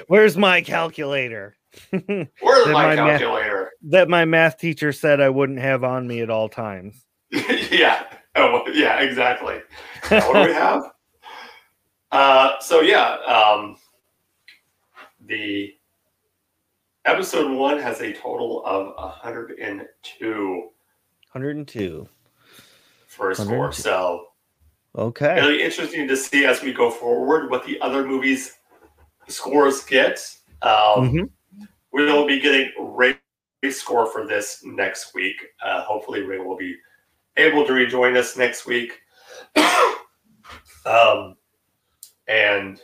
[0.08, 1.56] Where's my calculator?
[1.90, 3.70] Where's my, my calculator?
[3.82, 7.04] Math, that my math teacher said I wouldn't have on me at all times.
[7.30, 8.04] yeah.
[8.36, 9.00] Oh, yeah.
[9.00, 9.60] Exactly.
[10.08, 10.82] what do we have?
[12.12, 13.76] Uh, so yeah, um,
[15.26, 15.72] the
[17.04, 20.62] episode one has a total of 102.
[21.32, 22.08] 102
[23.06, 23.70] for a score.
[23.70, 24.30] So
[24.96, 28.57] okay, it'll be interesting to see as we go forward what the other movies
[29.29, 30.18] scores get.
[30.62, 31.24] Um, mm-hmm.
[31.92, 33.18] We'll be getting Ray
[33.70, 35.37] score for this next week.
[35.64, 36.76] Uh, hopefully, Ray will be
[37.37, 39.00] able to rejoin us next week.
[40.87, 41.37] um,
[42.29, 42.81] and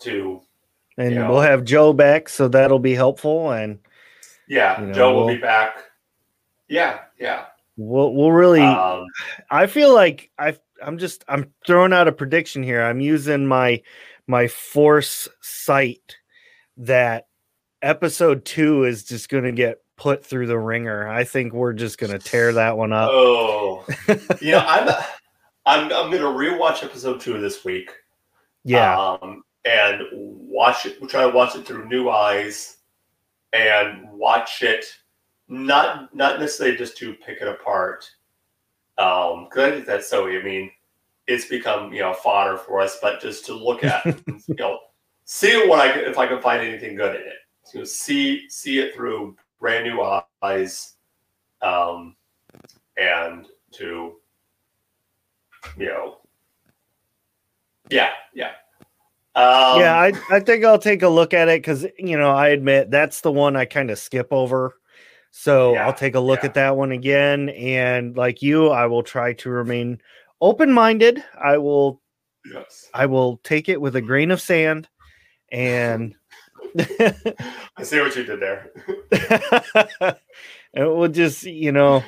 [0.00, 0.42] to
[0.96, 3.52] and you know, we'll have Joe back, so that'll be helpful.
[3.52, 3.78] And
[4.48, 5.84] yeah, you know, Joe will we'll, be back.
[6.68, 7.46] Yeah, yeah.
[7.78, 8.60] We'll we'll really.
[8.60, 9.06] Um,
[9.50, 12.82] I feel like I I'm just I'm throwing out a prediction here.
[12.82, 13.82] I'm using my
[14.26, 16.16] my force sight
[16.76, 17.28] that
[17.80, 21.08] episode two is just going to get put through the ringer.
[21.08, 23.10] I think we're just going to tear that one up.
[23.12, 23.86] Oh,
[24.40, 24.88] you know, I'm
[25.64, 27.92] I'm I'm going to rewatch episode two this week.
[28.64, 31.00] Yeah, um, and watch it.
[31.00, 32.78] We'll try to watch it through new eyes
[33.52, 34.84] and watch it
[35.48, 38.10] not not necessarily just to pick it apart.
[38.98, 40.28] Um, because I think that's so.
[40.28, 40.70] I mean,
[41.26, 44.78] it's become you know fodder for us, but just to look at, you know,
[45.24, 47.72] see what I if I can find anything good in it.
[47.72, 50.02] To see see it through brand new
[50.42, 50.94] eyes,
[51.62, 52.16] um,
[52.96, 54.16] and to
[55.76, 56.18] you know,
[57.90, 58.52] yeah, yeah.
[59.34, 62.48] Um, yeah, I, I think I'll take a look at it because you know I
[62.48, 64.74] admit that's the one I kind of skip over
[65.30, 66.46] so yeah, I'll take a look yeah.
[66.46, 67.50] at that one again.
[67.50, 70.00] And like you, I will try to remain
[70.40, 71.22] open minded.
[71.40, 72.00] I will
[72.44, 72.88] yes.
[72.94, 74.88] I will take it with a grain of sand
[75.50, 76.14] and
[76.78, 78.72] I see what you did there.
[80.74, 82.02] and we'll just, you know,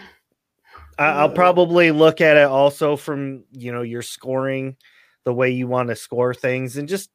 [0.99, 1.34] I, will uh.
[1.34, 4.76] probably look at it also from, you know, your scoring,
[5.24, 7.11] the way you want to score things, and just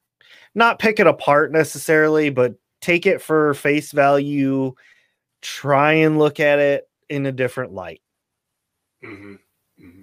[0.53, 4.73] not pick it apart necessarily, but take it for face value
[5.45, 8.01] try and look at it in a different light.
[9.03, 9.33] Mm-hmm.
[9.79, 10.01] Mm-hmm.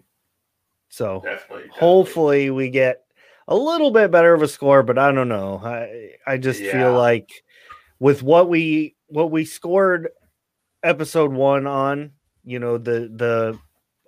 [0.89, 3.03] So definitely, definitely, hopefully we get
[3.49, 5.61] a little bit better of a score, but I don't know.
[5.65, 6.73] I I just yeah.
[6.73, 7.43] feel like
[7.99, 10.11] with what we what we scored
[10.85, 12.13] episode one on,
[12.45, 13.59] you know, the the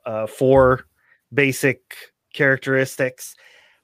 [0.07, 0.87] uh, four
[1.33, 1.81] basic
[2.33, 3.35] characteristics.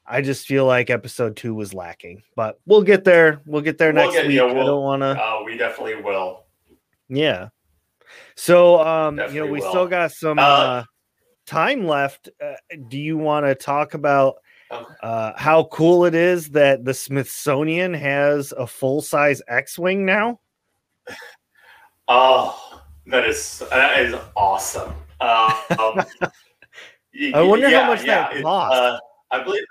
[0.06, 3.42] I just feel like episode two was lacking, but we'll get there.
[3.46, 4.36] We'll get there we'll next get, week.
[4.36, 5.20] Yeah, we'll, I don't want to.
[5.20, 6.44] Uh, we definitely will.
[7.10, 7.48] Yeah.
[8.36, 9.70] So, um, Definitely you know, we will.
[9.70, 10.84] still got some uh, uh,
[11.46, 12.30] time left.
[12.42, 12.54] Uh,
[12.88, 14.36] do you want to talk about
[15.02, 20.40] uh, how cool it is that the Smithsonian has a full size X Wing now?
[22.06, 24.90] Oh, that is that is awesome.
[25.20, 25.52] Um,
[27.34, 28.74] I wonder yeah, how much yeah, that cost.
[28.74, 28.98] Uh,
[29.32, 29.64] I believe.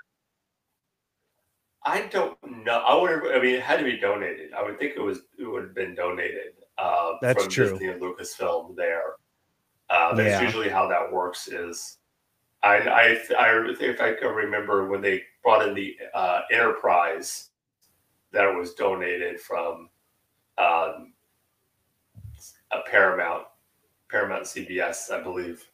[1.86, 2.78] I don't know.
[2.78, 3.32] I wonder.
[3.34, 4.52] I mean, it had to be donated.
[4.52, 5.20] I would think it was.
[5.38, 7.70] It would have been donated uh, that's from true.
[7.70, 9.14] Disney and Lucasfilm there.
[9.90, 10.40] Uh, that's yeah.
[10.40, 11.48] usually how that works.
[11.48, 11.98] Is
[12.62, 17.50] I I I if I can remember when they brought in the uh, Enterprise
[18.32, 19.90] that was donated from
[20.58, 21.12] um,
[22.70, 23.44] a Paramount
[24.08, 25.66] Paramount CBS, I believe,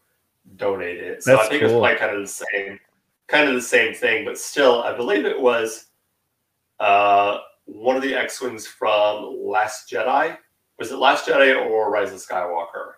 [0.57, 1.22] donated.
[1.22, 1.70] So That's I think cool.
[1.70, 2.80] it's like kind of the same,
[3.28, 5.86] kind of the same thing, but still, I believe it was
[6.80, 10.36] uh, one of the X wings from Last Jedi
[10.79, 12.93] was it Last Jedi or Rise of Skywalker?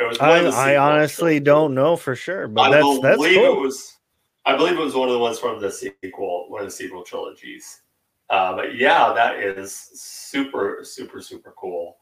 [0.00, 0.18] It was.
[0.18, 3.26] I, I honestly don't know for sure, but I that's that's cool.
[3.26, 3.96] It was,
[4.44, 7.02] I believe it was one of the ones from the sequel, one of the sequel
[7.02, 7.82] trilogies.
[8.30, 11.96] Uh, but yeah, that is super, super, super cool.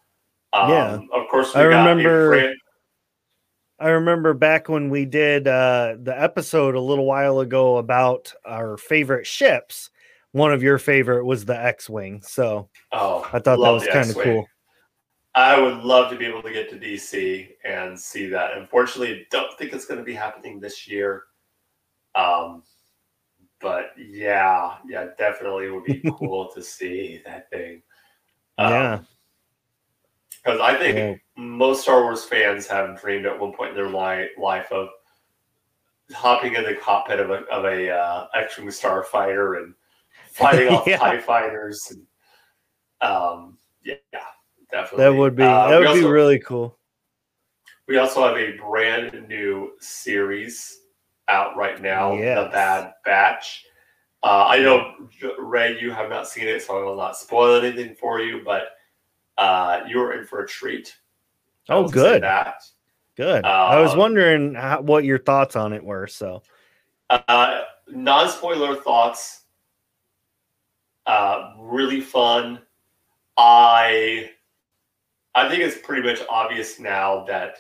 [0.52, 1.54] Um, yeah, of course.
[1.54, 2.54] I remember.
[3.78, 8.78] I remember back when we did uh, the episode a little while ago about our
[8.78, 9.90] favorite ships.
[10.32, 14.16] One of your favorite was the X-wing, so oh, I thought that was kind of
[14.16, 14.46] cool.
[15.36, 18.56] I would love to be able to get to DC and see that.
[18.56, 21.24] Unfortunately, don't think it's going to be happening this year.
[22.14, 22.62] Um,
[23.60, 27.82] but yeah, yeah, definitely would be cool to see that thing.
[28.56, 29.00] Um, yeah,
[30.42, 31.14] because I think yeah.
[31.36, 34.88] most Star Wars fans have dreamed at one point in their li- life of
[36.14, 39.74] hopping in the cockpit of a of a uh, X-wing starfighter and
[40.30, 40.96] fighting off yeah.
[40.96, 41.92] Tie fighters.
[41.92, 43.96] And, um, yeah,
[44.80, 45.04] definitely.
[45.04, 46.78] That would be Uh, that would be really cool.
[47.88, 50.80] We also have a brand new series
[51.28, 53.64] out right now, The Bad Batch.
[54.22, 54.94] Uh, I know
[55.38, 58.42] Ray, you have not seen it, so I will not spoil anything for you.
[58.44, 58.72] But
[59.38, 60.96] uh, you're in for a treat.
[61.68, 62.22] Oh, good.
[62.22, 62.62] That
[63.16, 63.44] Good.
[63.44, 66.06] I was Um, wondering how, what your thoughts on it were.
[66.06, 66.42] So
[67.08, 69.44] uh, non-spoiler thoughts.
[71.06, 72.60] Uh, really fun.
[73.36, 74.30] I
[75.36, 77.58] I think it's pretty much obvious now that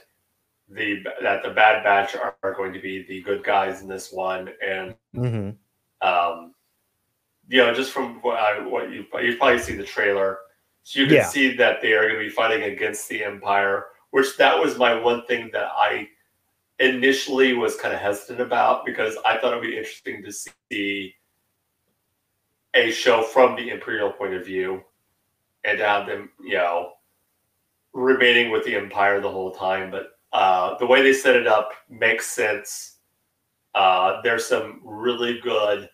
[0.68, 4.10] the that the Bad Batch are, are going to be the good guys in this
[4.12, 5.56] one, and Mhm.
[6.00, 6.54] um,
[7.48, 10.38] you know, just from what, I, what you you've probably seen the trailer,
[10.82, 11.26] so you can Yeah.
[11.26, 13.86] see that they are going to be fighting against the Empire.
[14.10, 16.08] Which that was my one thing that I
[16.78, 21.14] initially was kind of hesitant about because I thought it'd be interesting to see
[22.74, 24.82] a show from the Imperial point of view
[25.64, 26.95] and to have them, you know,
[27.96, 29.90] remaining with the Empire the whole time.
[29.90, 32.98] But uh, the way they set it up makes sense.
[33.74, 35.88] Uh, there's some really good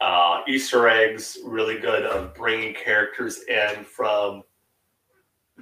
[0.00, 4.42] uh, Easter eggs, really good of bringing characters in from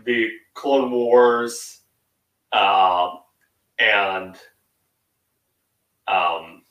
[0.04, 1.82] the Clone Wars
[2.52, 3.20] um,
[3.78, 4.36] and
[6.08, 6.62] um,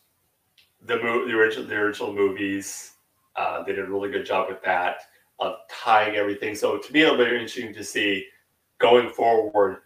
[0.86, 2.92] the, mo- the original the original movies.
[3.36, 4.98] Uh, they did a really good job with that
[5.40, 6.56] of tying everything.
[6.56, 8.28] So to me, it'll be interesting to see
[8.84, 9.78] going forward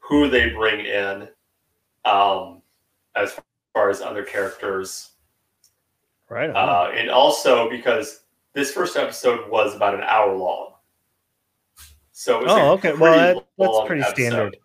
[0.00, 1.28] who they bring in
[2.04, 2.60] um,
[3.16, 3.38] as
[3.72, 5.12] far as other characters
[6.28, 8.24] right uh, and also because
[8.54, 10.72] this first episode was about an hour long.
[12.12, 12.92] So it was oh, okay.
[12.94, 14.14] Well, that, that's pretty episode.
[14.14, 14.56] standard.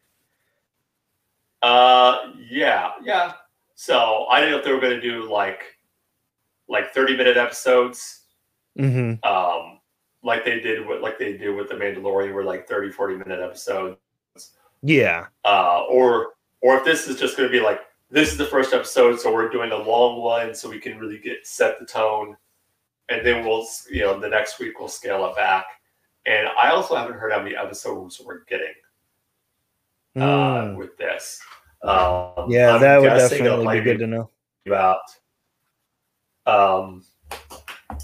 [1.61, 2.17] Uh,
[2.49, 3.34] yeah, yeah.
[3.76, 5.63] So I didn't know if they were going to do like
[6.70, 8.26] like thirty minute episodes,
[8.78, 9.78] hmm um,
[10.24, 13.39] like they did with like they did with the Mandalorian, were like 30, 40 minute
[13.39, 13.97] episodes,
[14.82, 15.28] Yeah.
[15.45, 18.74] uh, or or if this is just going to be like this is the first
[18.74, 22.36] episode, so we're doing a long one, so we can really get set the tone,
[23.09, 25.65] and then we'll you know the next week we'll scale it back.
[26.26, 28.74] And I also haven't heard how many episodes we're getting
[30.17, 30.76] uh, Mm.
[30.76, 31.39] with this.
[31.82, 34.30] Um, yeah, I'm that would definitely be good to know.
[34.65, 34.99] about.
[36.45, 37.05] Um,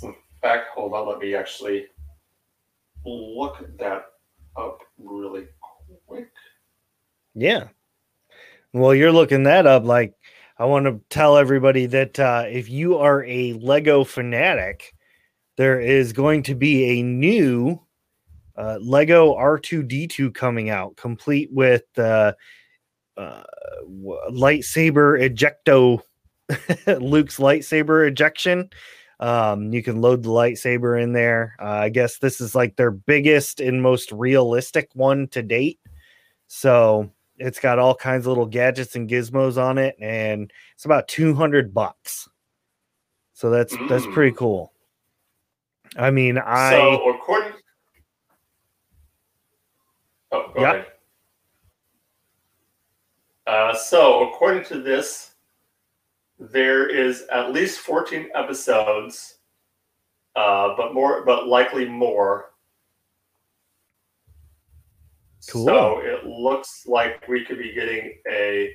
[0.04, 1.88] in fact, hold on, let me actually
[3.06, 4.06] look that
[4.58, 5.46] up really
[6.08, 6.32] quick.
[7.34, 7.68] Yeah.
[8.74, 9.86] Well, you're looking that up.
[9.86, 10.14] Like,
[10.58, 14.94] I want to tell everybody that uh, if you are a Lego fanatic,
[15.58, 17.82] there is going to be a new
[18.58, 22.34] uh, Lego R2D2 coming out, complete with uh,
[23.18, 23.44] uh,
[24.32, 26.02] lightsaber ejecto,
[27.02, 28.70] Luke's lightsaber ejection.
[29.20, 31.56] Um, you can load the lightsaber in there.
[31.60, 35.80] Uh, I guess this is like their biggest and most realistic one to date.
[36.48, 41.08] So it's got all kinds of little gadgets and gizmos on it, and it's about
[41.08, 42.28] 200 bucks.
[43.34, 44.14] So that's that's Mm.
[44.14, 44.74] pretty cool.
[45.98, 47.54] I mean, I so according,
[50.32, 50.72] oh, go Yeah.
[50.74, 50.86] ahead.
[53.48, 55.35] Uh, so according to this,
[56.40, 59.38] there is at least 14 episodes,
[60.36, 62.52] uh, but more, but likely more.
[65.50, 65.66] Cool.
[65.66, 68.74] So it looks like we could be getting a.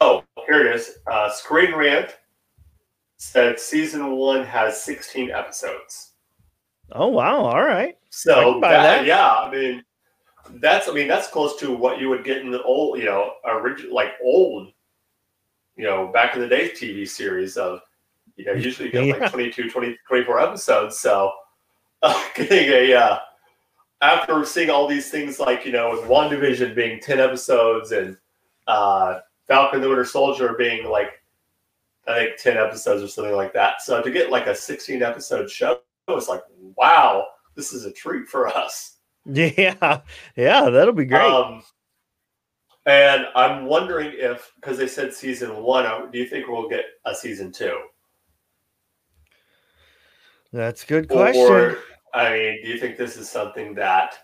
[0.00, 0.98] Oh, here it is.
[1.10, 2.16] Uh, Screen Rant
[3.16, 6.12] said season one has 16 episodes.
[6.92, 7.96] oh wow, all right.
[8.10, 9.04] So that, that.
[9.06, 9.84] yeah, I mean,
[10.54, 13.34] that's I mean that's close to what you would get in the old, you know,
[13.46, 14.72] original like old,
[15.80, 17.80] you know, back in the day TV series of,
[18.36, 19.14] you know, usually you get Yeah.
[19.16, 20.98] like 22, 20, 24 episodes.
[20.98, 21.32] So
[22.02, 23.18] uh, getting a uh,
[24.02, 28.16] after seeing all these things like you know with WandaVision being 10 episodes and
[28.66, 31.22] uh, Falcon the Winter Soldier being like
[32.08, 33.82] I think 10 episodes or something like that.
[33.82, 36.42] So to get like a 16 episode show, it's like
[36.76, 38.96] wow, this is a treat for us.
[39.26, 40.00] Yeah,
[40.34, 41.20] yeah, that'll be great.
[41.20, 41.62] Um,
[42.90, 46.84] and I'm wondering if, because they said season one, uh, do you think we'll get
[47.04, 47.78] a season two?
[50.52, 51.42] That's a good question.
[51.42, 51.78] Or,
[52.12, 54.18] I mean, do you think this is something that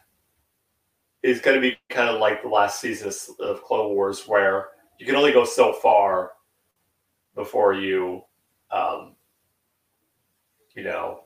[1.22, 4.70] is going to be kind of like the last season of- of Clone Wars, where
[4.98, 6.32] you can only go so far
[7.36, 8.24] before you,
[8.70, 9.14] um,
[10.74, 11.24] you know,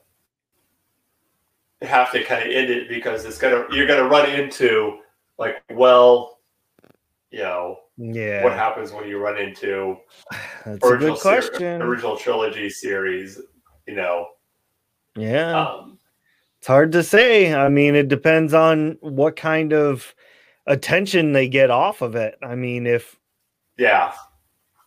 [1.80, 5.00] have to kind of end it because it's gonna you're gonna run into
[5.38, 6.39] like, well,
[7.30, 9.96] you know, yeah, what happens when you run into
[10.64, 13.40] that's a original good ser- original trilogy series,
[13.86, 14.26] you know,
[15.16, 15.98] yeah, um,
[16.58, 17.54] It's hard to say.
[17.54, 20.14] I mean, it depends on what kind of
[20.66, 22.36] attention they get off of it.
[22.42, 23.18] I mean, if
[23.76, 24.12] yeah,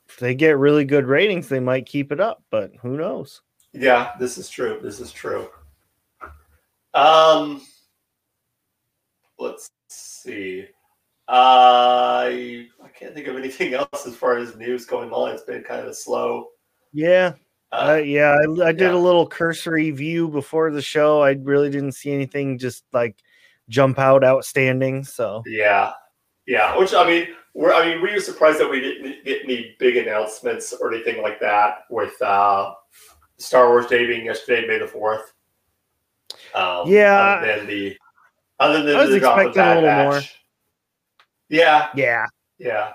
[0.07, 3.41] if they get really good ratings, they might keep it up, but who knows?
[3.73, 4.79] Yeah, this is true.
[4.81, 5.49] This is true.
[6.93, 7.61] Um,
[9.39, 10.67] let's see.
[11.28, 15.32] Uh, I I can't think of anything else as far as news going on.
[15.32, 16.47] It's been kind of slow.
[16.91, 17.34] Yeah,
[17.74, 18.95] uh, uh, yeah, I, I did yeah.
[18.95, 21.21] a little cursory view before the show.
[21.21, 23.17] I really didn't see anything just like
[23.67, 25.03] jump out outstanding.
[25.03, 25.93] So Yeah,
[26.45, 26.78] yeah.
[26.78, 29.97] Which I mean, we're I mean, were you surprised that we didn't get any big
[29.97, 32.74] announcements or anything like that with uh,
[33.38, 35.34] Star Wars Day being yesterday, May the fourth?
[36.53, 37.39] Um, Yeah.
[37.41, 37.97] Other than the
[38.59, 40.21] other than I was the drop of expecting a little more.
[41.49, 42.25] Yeah, yeah,
[42.57, 42.93] yeah.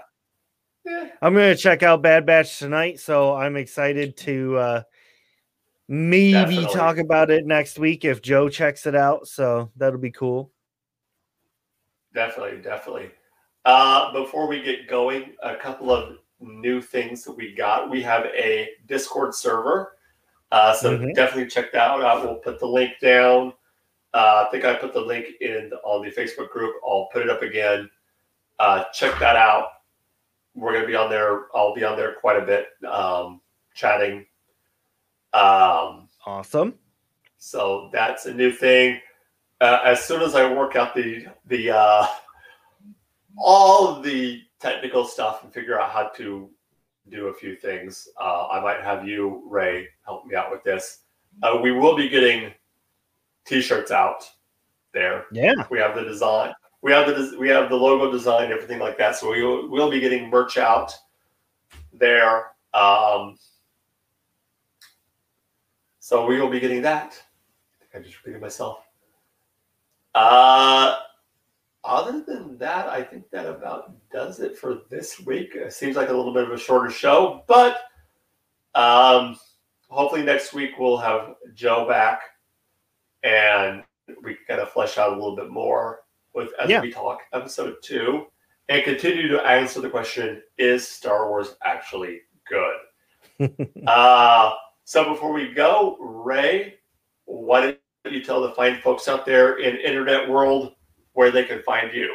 [0.85, 1.09] Yeah.
[1.21, 2.99] I'm gonna check out Bad Batch tonight.
[3.01, 4.83] So I'm excited to uh
[5.89, 6.75] maybe Definitely.
[6.75, 9.27] talk about it next week if Joe checks it out.
[9.29, 10.51] So that'll be cool.
[12.15, 13.11] Definitely, definitely.
[13.65, 17.91] Uh, before we get going, a couple of new things that we got.
[17.91, 19.99] We have a Discord server,
[20.53, 21.15] uh, so Mhm.
[21.15, 22.23] definitely check that out.
[22.25, 23.53] We'll put the link down.
[24.15, 26.77] Uh, I think I put the link in on the Facebook group.
[26.87, 27.91] I'll put it up again.
[28.59, 29.69] Uh, check that out.
[30.55, 31.47] We're going to be on there.
[31.55, 33.41] I'll be on there quite a bit, um,
[33.75, 34.27] chatting.
[35.33, 36.75] Um, Awesome.
[37.39, 39.01] so that's a new thing.
[39.61, 42.07] Uh, as soon as I work out the the uh,
[43.37, 46.49] all the technical stuff and figure out how to
[47.09, 51.01] do a few things, uh, I might have you, Ray, help me out with this.
[51.43, 52.53] Uh, we will be getting
[53.47, 54.29] t-shirts out
[54.93, 55.27] there.
[55.33, 55.55] Yeah.
[55.71, 56.53] We have the design.
[56.83, 59.17] We have the we have the logo design, everything like that.
[59.17, 60.95] So we will we'll be getting merch out
[61.93, 62.53] there.
[62.73, 63.37] Um,
[65.99, 67.21] so we will be getting that.
[67.95, 68.79] I just repeated myself.
[70.15, 70.99] Uh,
[71.85, 75.55] other than that, I think that about does it for this week.
[75.55, 77.79] It seems like a little bit of a shorter show, but
[78.75, 79.37] um,
[79.89, 82.23] hopefully next week we'll have Joe back
[83.23, 83.83] and
[84.23, 86.01] we can kind of flesh out a little bit more
[86.39, 86.81] with as Yeah.
[86.81, 88.27] we talk episode two
[88.69, 93.51] and continue to answer the question: Is Star Wars actually good?
[93.87, 94.53] uh,
[94.85, 96.75] so before we go, Ray,
[97.25, 100.75] why don't you tell the fine folks out there in internet world
[101.13, 102.15] where they can find you?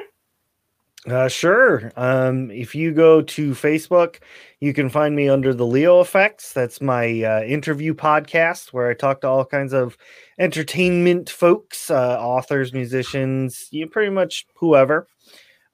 [1.05, 1.91] Uh, sure.
[1.97, 4.19] Um, if you go to Facebook,
[4.61, 6.53] you can find me under the Leo Effects.
[6.53, 9.97] That's my uh, interview podcast where I talk to all kinds of
[10.39, 15.07] entertainment folks, uh, authors, musicians, you know, pretty much whoever.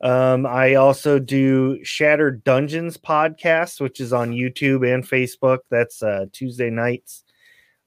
[0.01, 5.59] Um, I also do Shattered Dungeons podcast, which is on YouTube and Facebook.
[5.69, 7.23] That's uh, Tuesday nights.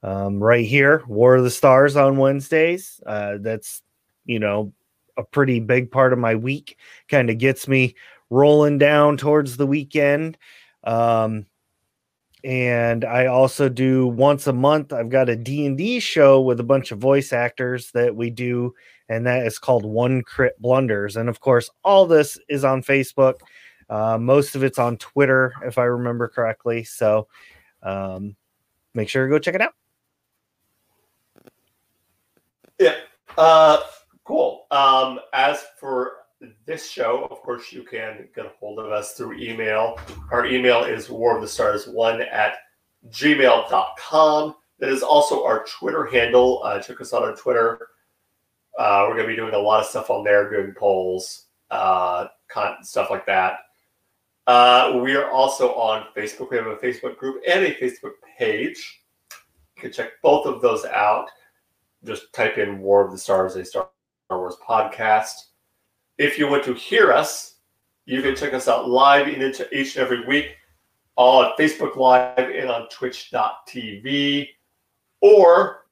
[0.04, 3.00] Um, right here, War of the Stars on Wednesdays.
[3.04, 3.82] Uh, that's
[4.26, 4.72] you know
[5.16, 7.94] a pretty big part of my week kind of gets me
[8.30, 10.38] rolling down towards the weekend.
[10.84, 11.46] Um
[12.44, 16.90] and i also do once a month i've got a d&d show with a bunch
[16.90, 18.74] of voice actors that we do
[19.12, 21.16] and that is called one crit blunders.
[21.16, 23.34] And of course all this is on facebook.
[23.90, 26.82] Uh, most of it's on twitter if i remember correctly.
[26.84, 27.28] So
[27.82, 28.36] um,
[28.94, 29.74] make sure to go check it out.
[32.78, 32.94] Yeah.
[33.36, 33.80] Uh,
[34.24, 34.66] cool.
[34.70, 36.12] Um, as for
[36.66, 39.98] this show, of course, you can get a hold of us through email.
[40.30, 42.54] Our email is war of the stars one at
[43.10, 44.54] gmail.com.
[44.78, 46.62] That is also our Twitter handle.
[46.64, 47.88] Uh, check us out on Twitter.
[48.78, 52.26] Uh, we're going to be doing a lot of stuff on there, doing polls, uh,
[52.82, 53.58] stuff like that.
[54.46, 56.50] Uh, we are also on Facebook.
[56.50, 59.02] We have a Facebook group and a Facebook page.
[59.76, 61.28] You can check both of those out
[62.04, 63.64] just type in War of the Stars, a
[64.32, 65.34] Star Wars podcast.
[66.16, 67.56] If you want to hear us,
[68.06, 70.56] you can check us out live in each and every week
[71.16, 74.48] on Facebook Live and on twitch.tv.
[75.20, 75.84] Or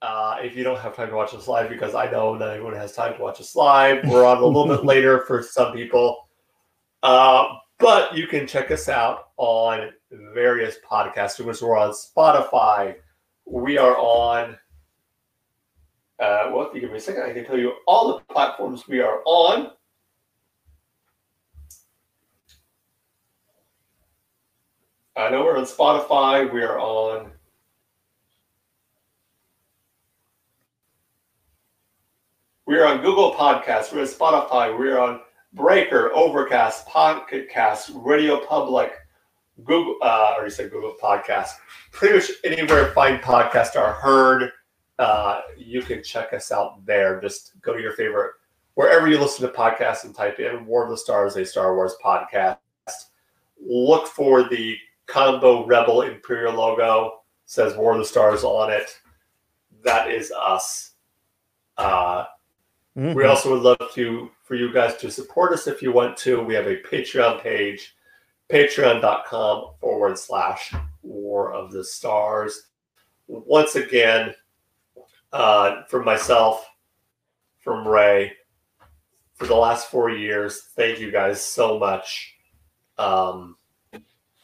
[0.00, 2.76] uh, if you don't have time to watch us live, because I know not everyone
[2.76, 6.28] has time to watch us live, we're on a little bit later for some people.
[7.02, 9.90] Uh, but you can check us out on
[10.32, 11.38] various podcasts.
[11.38, 12.94] We're on Spotify.
[13.44, 14.56] We are on
[16.18, 18.88] uh, well, if you give me a second, I can tell you all the platforms
[18.88, 19.72] we are on.
[25.16, 26.50] I know we're on Spotify.
[26.50, 27.32] We are on.
[32.66, 33.92] We are on Google Podcasts.
[33.92, 34.76] We're on Spotify.
[34.78, 35.20] We're on
[35.52, 38.92] Breaker, Overcast, Pocket Cast, Radio Public,
[39.64, 39.96] Google.
[40.02, 41.50] Uh, I already said Google Podcast.
[41.92, 44.50] Pretty much anywhere fine podcasts are heard
[44.98, 47.20] uh, you can check us out there.
[47.20, 48.32] Just go to your favorite
[48.74, 51.94] wherever you listen to podcasts and type in War of the Stars, a Star Wars
[52.04, 52.58] podcast.
[53.58, 54.76] Look for the
[55.06, 57.20] combo Rebel Imperial logo.
[57.46, 58.98] Says War of the Stars on it.
[59.84, 60.92] That is us.
[61.78, 62.24] Uh,
[62.96, 63.14] Mhm.
[63.14, 66.42] we also would love to for you guys to support us if you want to.
[66.42, 67.94] We have a Patreon page,
[68.48, 72.68] patreon.com forward slash war of the stars.
[73.26, 74.34] Once again,
[75.32, 76.68] uh, from myself,
[77.60, 78.32] from Ray,
[79.34, 82.34] for the last four years, thank you guys so much.
[82.98, 83.56] Um,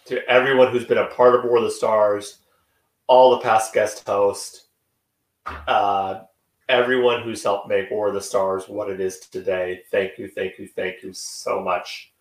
[0.04, 2.40] to everyone who's been a part of War of the Stars,
[3.06, 4.66] all the past guest hosts,
[5.46, 6.20] uh,
[6.68, 9.82] everyone who's helped make War of the Stars what it is today.
[9.90, 12.12] Thank you, thank you, thank you so much.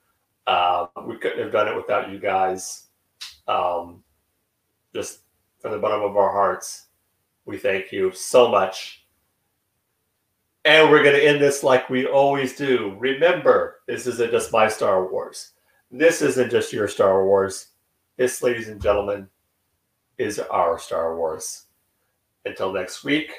[0.48, 2.88] Uh, we couldn't have done it without you guys.
[3.48, 4.04] Um,
[4.94, 5.22] just
[5.60, 6.88] from the bottom of our hearts,
[7.52, 9.06] we thank you so much.
[10.64, 12.96] And we're going to end this like we always do.
[12.98, 15.52] Remember, this isn't just my Star Wars.
[15.92, 17.68] This isn't just your Star Wars.
[18.16, 19.28] This, ladies and gentlemen,
[20.18, 21.66] is our Star Wars.
[22.46, 23.34] Until next week,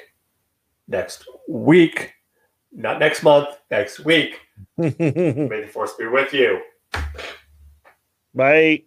[0.87, 2.13] next week,
[2.71, 4.39] not next month, next week.
[4.77, 6.61] May the force be with you.
[8.35, 8.83] Bye.